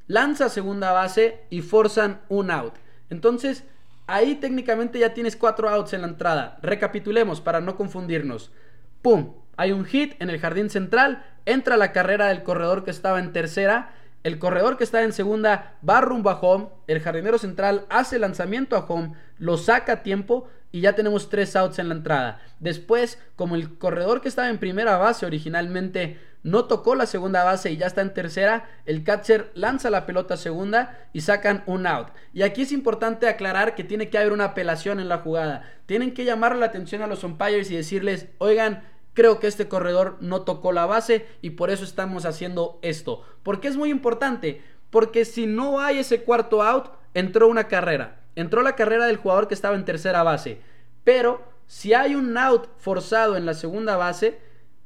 lanza 0.08 0.50
segunda 0.50 0.92
base 0.92 1.46
y 1.50 1.62
forzan 1.62 2.22
un 2.30 2.52
out. 2.52 2.74
Entonces, 3.10 3.64
Ahí 4.12 4.36
técnicamente 4.36 5.00
ya 5.00 5.14
tienes 5.14 5.38
cuatro 5.38 5.70
outs 5.70 5.94
en 5.94 6.02
la 6.02 6.08
entrada. 6.10 6.60
Recapitulemos 6.62 7.40
para 7.40 7.62
no 7.62 7.78
confundirnos. 7.78 8.52
¡Pum! 9.02 9.36
Hay 9.56 9.72
un 9.72 9.86
hit 9.86 10.22
en 10.22 10.30
el 10.30 10.38
jardín 10.38 10.70
central. 10.70 11.24
Entra 11.46 11.78
la 11.78 11.94
carrera 11.94 12.28
del 12.28 12.44
corredor 12.44 12.84
que 12.84 12.92
estaba 12.92 13.20
en 13.20 13.32
tercera. 13.32 13.94
El 14.24 14.38
corredor 14.38 14.78
que 14.78 14.84
está 14.84 15.02
en 15.04 15.14
segunda 15.14 15.76
va 15.88 16.02
rumbo 16.02 16.30
a 16.30 16.42
home. 16.42 16.68
El 16.88 17.00
jardinero 17.00 17.38
central 17.38 17.86
hace 17.90 18.20
lanzamiento 18.20 18.76
a 18.76 18.86
home. 18.86 19.14
Lo 19.38 19.56
saca 19.56 19.94
a 19.94 20.04
tiempo 20.04 20.50
y 20.72 20.82
ya 20.82 20.94
tenemos 20.94 21.30
tres 21.30 21.56
outs 21.56 21.80
en 21.80 21.90
la 21.90 21.96
entrada. 21.96 22.42
Después, 22.60 23.20
como 23.36 23.56
el 23.56 23.78
corredor 23.78 24.22
que 24.22 24.30
estaba 24.30 24.50
en 24.50 24.58
primera 24.58 24.98
base 24.98 25.26
originalmente 25.26 26.20
no 26.44 26.66
tocó 26.66 26.96
la 26.96 27.06
segunda 27.06 27.44
base 27.44 27.72
y 27.72 27.78
ya 27.78 27.88
está 27.88 28.02
en 28.02 28.14
tercera, 28.14 28.68
el 28.86 29.04
catcher 29.04 29.52
lanza 29.54 29.90
la 29.90 30.06
pelota 30.06 30.38
segunda 30.38 31.08
y 31.14 31.22
sacan 31.22 31.64
un 31.68 31.86
out. 31.86 32.08
Y 32.34 32.42
aquí 32.42 32.64
es 32.64 32.72
importante 32.72 33.28
aclarar 33.28 33.76
que 33.76 33.84
tiene 33.84 34.10
que 34.10 34.18
haber 34.18 34.32
una 34.32 34.46
apelación 34.46 35.00
en 35.00 35.10
la 35.10 35.20
jugada. 35.20 35.70
Tienen 35.86 36.14
que 36.14 36.26
llamar 36.26 36.56
la 36.56 36.68
atención 36.68 37.02
a 37.02 37.08
los 37.08 37.24
umpires 37.24 37.70
y 37.70 37.76
decirles, 37.76 38.28
oigan, 38.40 38.84
creo 39.14 39.40
que 39.40 39.48
este 39.48 39.68
corredor 39.68 40.18
no 40.20 40.42
tocó 40.42 40.72
la 40.72 40.86
base 40.86 41.28
y 41.42 41.52
por 41.52 41.70
eso 41.70 41.84
estamos 41.84 42.26
haciendo 42.26 42.80
esto. 42.82 43.24
Porque 43.44 43.68
es 43.68 43.78
muy 43.78 43.92
importante, 43.92 44.64
porque 44.90 45.26
si 45.26 45.46
no 45.46 45.80
hay 45.80 46.00
ese 46.00 46.24
cuarto 46.24 46.64
out, 46.64 46.92
entró 47.14 47.48
una 47.48 47.68
carrera. 47.68 48.21
Entró 48.42 48.62
la 48.62 48.76
carrera 48.76 49.06
del 49.06 49.18
jugador 49.18 49.48
que 49.48 49.54
estaba 49.54 49.76
en 49.76 49.86
tercera 49.86 50.24
base. 50.24 50.60
Pero 51.04 51.42
si 51.68 51.94
hay 51.94 52.16
un 52.16 52.38
out 52.38 52.68
forzado 52.78 53.38
en 53.38 53.46
la 53.46 53.54
segunda 53.54 53.96
base, 53.96 54.40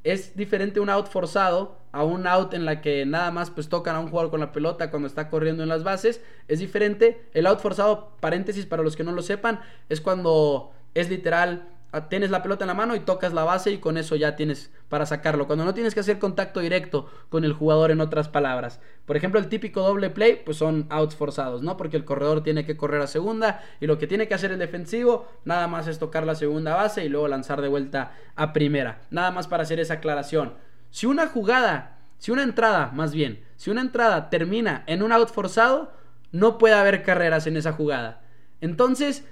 es 0.04 0.36
diferente 0.36 0.78
un 0.78 0.88
out 0.88 1.08
forzado 1.08 1.78
a 1.90 2.04
un 2.04 2.26
out 2.26 2.54
en 2.54 2.64
la 2.64 2.80
que 2.80 3.06
nada 3.06 3.30
más 3.30 3.50
pues 3.50 3.68
tocan 3.68 3.96
a 3.96 4.00
un 4.00 4.08
jugador 4.08 4.30
con 4.30 4.40
la 4.40 4.52
pelota 4.52 4.90
cuando 4.90 5.08
está 5.08 5.28
corriendo 5.30 5.62
en 5.62 5.68
las 5.68 5.82
bases. 5.82 6.22
Es 6.46 6.58
diferente. 6.58 7.28
El 7.32 7.46
out 7.46 7.60
forzado, 7.60 8.12
paréntesis 8.20 8.66
para 8.66 8.82
los 8.82 8.94
que 8.94 9.04
no 9.04 9.12
lo 9.12 9.22
sepan, 9.22 9.60
es 9.88 10.00
cuando 10.00 10.72
es 10.94 11.10
literal 11.10 11.68
tienes 12.08 12.30
la 12.30 12.42
pelota 12.42 12.64
en 12.64 12.68
la 12.68 12.74
mano 12.74 12.94
y 12.94 13.00
tocas 13.00 13.32
la 13.32 13.44
base 13.44 13.70
y 13.70 13.78
con 13.78 13.96
eso 13.96 14.16
ya 14.16 14.36
tienes 14.36 14.70
para 14.88 15.06
sacarlo. 15.06 15.46
Cuando 15.46 15.64
no 15.64 15.74
tienes 15.74 15.94
que 15.94 16.00
hacer 16.00 16.18
contacto 16.18 16.60
directo 16.60 17.10
con 17.28 17.44
el 17.44 17.52
jugador 17.52 17.90
en 17.90 18.00
otras 18.00 18.28
palabras. 18.28 18.80
Por 19.04 19.16
ejemplo, 19.16 19.40
el 19.40 19.48
típico 19.48 19.80
doble 19.80 20.10
play, 20.10 20.42
pues 20.44 20.56
son 20.56 20.86
outs 20.90 21.16
forzados, 21.16 21.62
¿no? 21.62 21.76
Porque 21.76 21.96
el 21.96 22.04
corredor 22.04 22.42
tiene 22.42 22.64
que 22.64 22.76
correr 22.76 23.00
a 23.00 23.06
segunda 23.06 23.62
y 23.80 23.86
lo 23.86 23.98
que 23.98 24.06
tiene 24.06 24.28
que 24.28 24.34
hacer 24.34 24.52
el 24.52 24.58
defensivo 24.58 25.28
nada 25.44 25.68
más 25.68 25.86
es 25.88 25.98
tocar 25.98 26.26
la 26.26 26.34
segunda 26.34 26.74
base 26.74 27.04
y 27.04 27.08
luego 27.08 27.28
lanzar 27.28 27.60
de 27.62 27.68
vuelta 27.68 28.12
a 28.34 28.52
primera. 28.52 29.02
Nada 29.10 29.30
más 29.30 29.48
para 29.48 29.62
hacer 29.62 29.80
esa 29.80 29.94
aclaración. 29.94 30.54
Si 30.90 31.06
una 31.06 31.26
jugada, 31.26 31.98
si 32.18 32.30
una 32.30 32.42
entrada, 32.42 32.90
más 32.94 33.12
bien, 33.12 33.44
si 33.56 33.70
una 33.70 33.80
entrada 33.80 34.30
termina 34.30 34.84
en 34.86 35.02
un 35.02 35.12
out 35.12 35.30
forzado, 35.30 35.92
no 36.32 36.58
puede 36.58 36.74
haber 36.74 37.02
carreras 37.02 37.46
en 37.46 37.56
esa 37.56 37.72
jugada. 37.72 38.22
Entonces, 38.60 39.24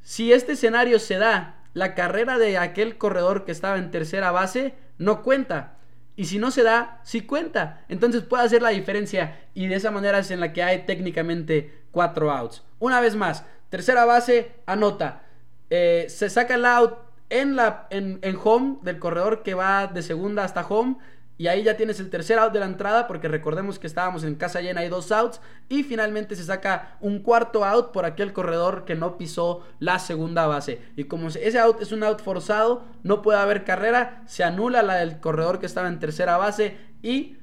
si 0.00 0.32
este 0.32 0.52
escenario 0.52 0.98
se 0.98 1.18
da 1.18 1.57
la 1.74 1.94
carrera 1.94 2.38
de 2.38 2.58
aquel 2.58 2.98
corredor 2.98 3.44
que 3.44 3.52
estaba 3.52 3.78
en 3.78 3.90
tercera 3.90 4.30
base 4.30 4.74
no 4.98 5.22
cuenta. 5.22 5.74
Y 6.16 6.24
si 6.24 6.38
no 6.38 6.50
se 6.50 6.64
da, 6.64 7.00
sí 7.04 7.20
cuenta. 7.20 7.84
Entonces 7.88 8.22
puede 8.22 8.42
hacer 8.42 8.60
la 8.60 8.70
diferencia. 8.70 9.38
Y 9.54 9.68
de 9.68 9.76
esa 9.76 9.90
manera 9.90 10.18
es 10.18 10.30
en 10.30 10.40
la 10.40 10.52
que 10.52 10.62
hay 10.62 10.84
técnicamente 10.84 11.82
cuatro 11.92 12.32
outs. 12.32 12.64
Una 12.80 13.00
vez 13.00 13.14
más, 13.14 13.44
tercera 13.68 14.04
base, 14.04 14.52
anota. 14.66 15.22
Eh, 15.70 16.06
se 16.08 16.28
saca 16.28 16.56
el 16.56 16.64
out 16.64 16.94
en, 17.30 17.54
la, 17.54 17.86
en, 17.90 18.18
en 18.22 18.38
home 18.42 18.78
del 18.82 18.98
corredor 18.98 19.42
que 19.42 19.54
va 19.54 19.86
de 19.86 20.02
segunda 20.02 20.42
hasta 20.42 20.66
home 20.66 20.96
y 21.38 21.46
ahí 21.46 21.62
ya 21.62 21.76
tienes 21.76 22.00
el 22.00 22.10
tercer 22.10 22.40
out 22.40 22.52
de 22.52 22.58
la 22.58 22.66
entrada, 22.66 23.06
porque 23.06 23.28
recordemos 23.28 23.78
que 23.78 23.86
estábamos 23.86 24.24
en 24.24 24.34
casa 24.34 24.60
llena 24.60 24.84
y 24.84 24.88
dos 24.88 25.12
outs. 25.12 25.40
Y 25.68 25.84
finalmente 25.84 26.34
se 26.34 26.42
saca 26.42 26.96
un 27.00 27.20
cuarto 27.20 27.64
out 27.64 27.92
por 27.92 28.04
aquel 28.04 28.32
corredor 28.32 28.84
que 28.84 28.96
no 28.96 29.16
pisó 29.16 29.64
la 29.78 30.00
segunda 30.00 30.48
base. 30.48 30.82
Y 30.96 31.04
como 31.04 31.28
ese 31.28 31.58
out 31.60 31.80
es 31.80 31.92
un 31.92 32.02
out 32.02 32.20
forzado, 32.20 32.84
no 33.04 33.22
puede 33.22 33.38
haber 33.38 33.62
carrera, 33.62 34.24
se 34.26 34.42
anula 34.42 34.82
la 34.82 34.96
del 34.96 35.20
corredor 35.20 35.60
que 35.60 35.66
estaba 35.66 35.86
en 35.86 36.00
tercera 36.00 36.36
base. 36.36 36.76
Y 37.02 37.36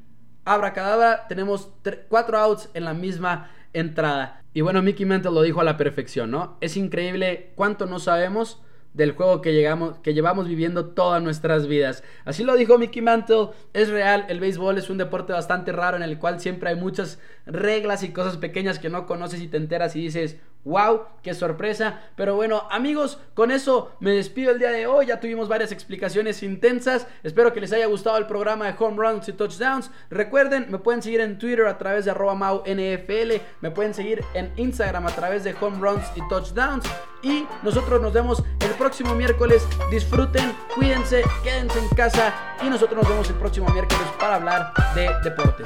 abracadabra, 0.43 1.25
tenemos 1.29 1.71
cuatro 2.09 2.37
outs 2.37 2.69
en 2.73 2.83
la 2.83 2.93
misma 2.93 3.49
entrada. 3.71 4.41
Y 4.53 4.59
bueno, 4.59 4.81
Mickey 4.81 5.05
Mantle 5.05 5.31
lo 5.31 5.41
dijo 5.41 5.61
a 5.61 5.65
la 5.65 5.77
perfección, 5.77 6.31
¿no? 6.31 6.57
Es 6.59 6.75
increíble 6.75 7.53
cuánto 7.55 7.85
no 7.85 7.99
sabemos 7.99 8.61
del 8.95 9.11
juego 9.11 9.41
que, 9.41 9.53
llegamos, 9.53 9.97
que 9.99 10.13
llevamos 10.13 10.47
viviendo 10.47 10.87
todas 10.87 11.21
nuestras 11.21 11.67
vidas. 11.67 12.01
Así 12.23 12.43
lo 12.43 12.55
dijo 12.55 12.77
Mickey 12.77 13.01
Mantle, 13.01 13.49
es 13.73 13.89
real, 13.89 14.25
el 14.29 14.39
béisbol 14.39 14.77
es 14.77 14.89
un 14.89 14.97
deporte 14.97 15.33
bastante 15.33 15.73
raro 15.73 15.97
en 15.97 16.03
el 16.03 16.17
cual 16.17 16.39
siempre 16.39 16.69
hay 16.69 16.75
muchas 16.77 17.19
reglas 17.45 18.03
y 18.03 18.13
cosas 18.13 18.37
pequeñas 18.37 18.79
que 18.79 18.89
no 18.89 19.05
conoces 19.05 19.41
y 19.41 19.49
te 19.49 19.57
enteras 19.57 19.97
y 19.97 20.01
dices, 20.01 20.37
wow, 20.65 21.03
qué 21.21 21.33
sorpresa. 21.33 22.01
Pero 22.15 22.35
bueno, 22.35 22.67
amigos, 22.69 23.19
con 23.33 23.51
eso 23.51 23.93
me 23.99 24.11
despido 24.11 24.51
el 24.51 24.59
día 24.59 24.71
de 24.71 24.87
hoy. 24.87 25.05
Ya 25.05 25.19
tuvimos 25.19 25.47
varias 25.47 25.71
explicaciones 25.71 26.43
intensas. 26.43 27.07
Espero 27.23 27.53
que 27.53 27.61
les 27.61 27.71
haya 27.71 27.85
gustado 27.85 28.17
el 28.17 28.27
programa 28.27 28.65
de 28.65 28.75
Home 28.77 28.97
Runs 28.97 29.29
y 29.29 29.33
Touchdowns. 29.33 29.91
Recuerden, 30.09 30.65
me 30.69 30.79
pueden 30.79 31.01
seguir 31.01 31.21
en 31.21 31.37
Twitter 31.37 31.67
a 31.67 31.77
través 31.77 32.05
de 32.05 32.11
arroba 32.11 32.35
NFL. 32.65 33.41
Me 33.61 33.71
pueden 33.71 33.93
seguir 33.93 34.23
en 34.33 34.51
Instagram 34.57 35.07
a 35.07 35.11
través 35.11 35.43
de 35.43 35.55
Home 35.61 35.77
Runs 35.79 36.05
y 36.15 36.27
Touchdowns. 36.27 36.85
Y 37.21 37.47
nosotros 37.63 38.01
nos 38.01 38.13
vemos 38.13 38.43
el 38.59 38.71
próximo 38.71 39.15
miércoles. 39.15 39.65
Disfruten, 39.89 40.53
cuídense, 40.75 41.23
quédense 41.43 41.79
en 41.79 41.89
casa. 41.89 42.33
Y 42.61 42.69
nosotros 42.69 43.01
nos 43.01 43.09
vemos 43.09 43.29
el 43.29 43.35
próximo 43.35 43.69
miércoles 43.69 44.07
para 44.19 44.35
hablar 44.35 44.73
de 44.95 45.09
deportes. 45.23 45.65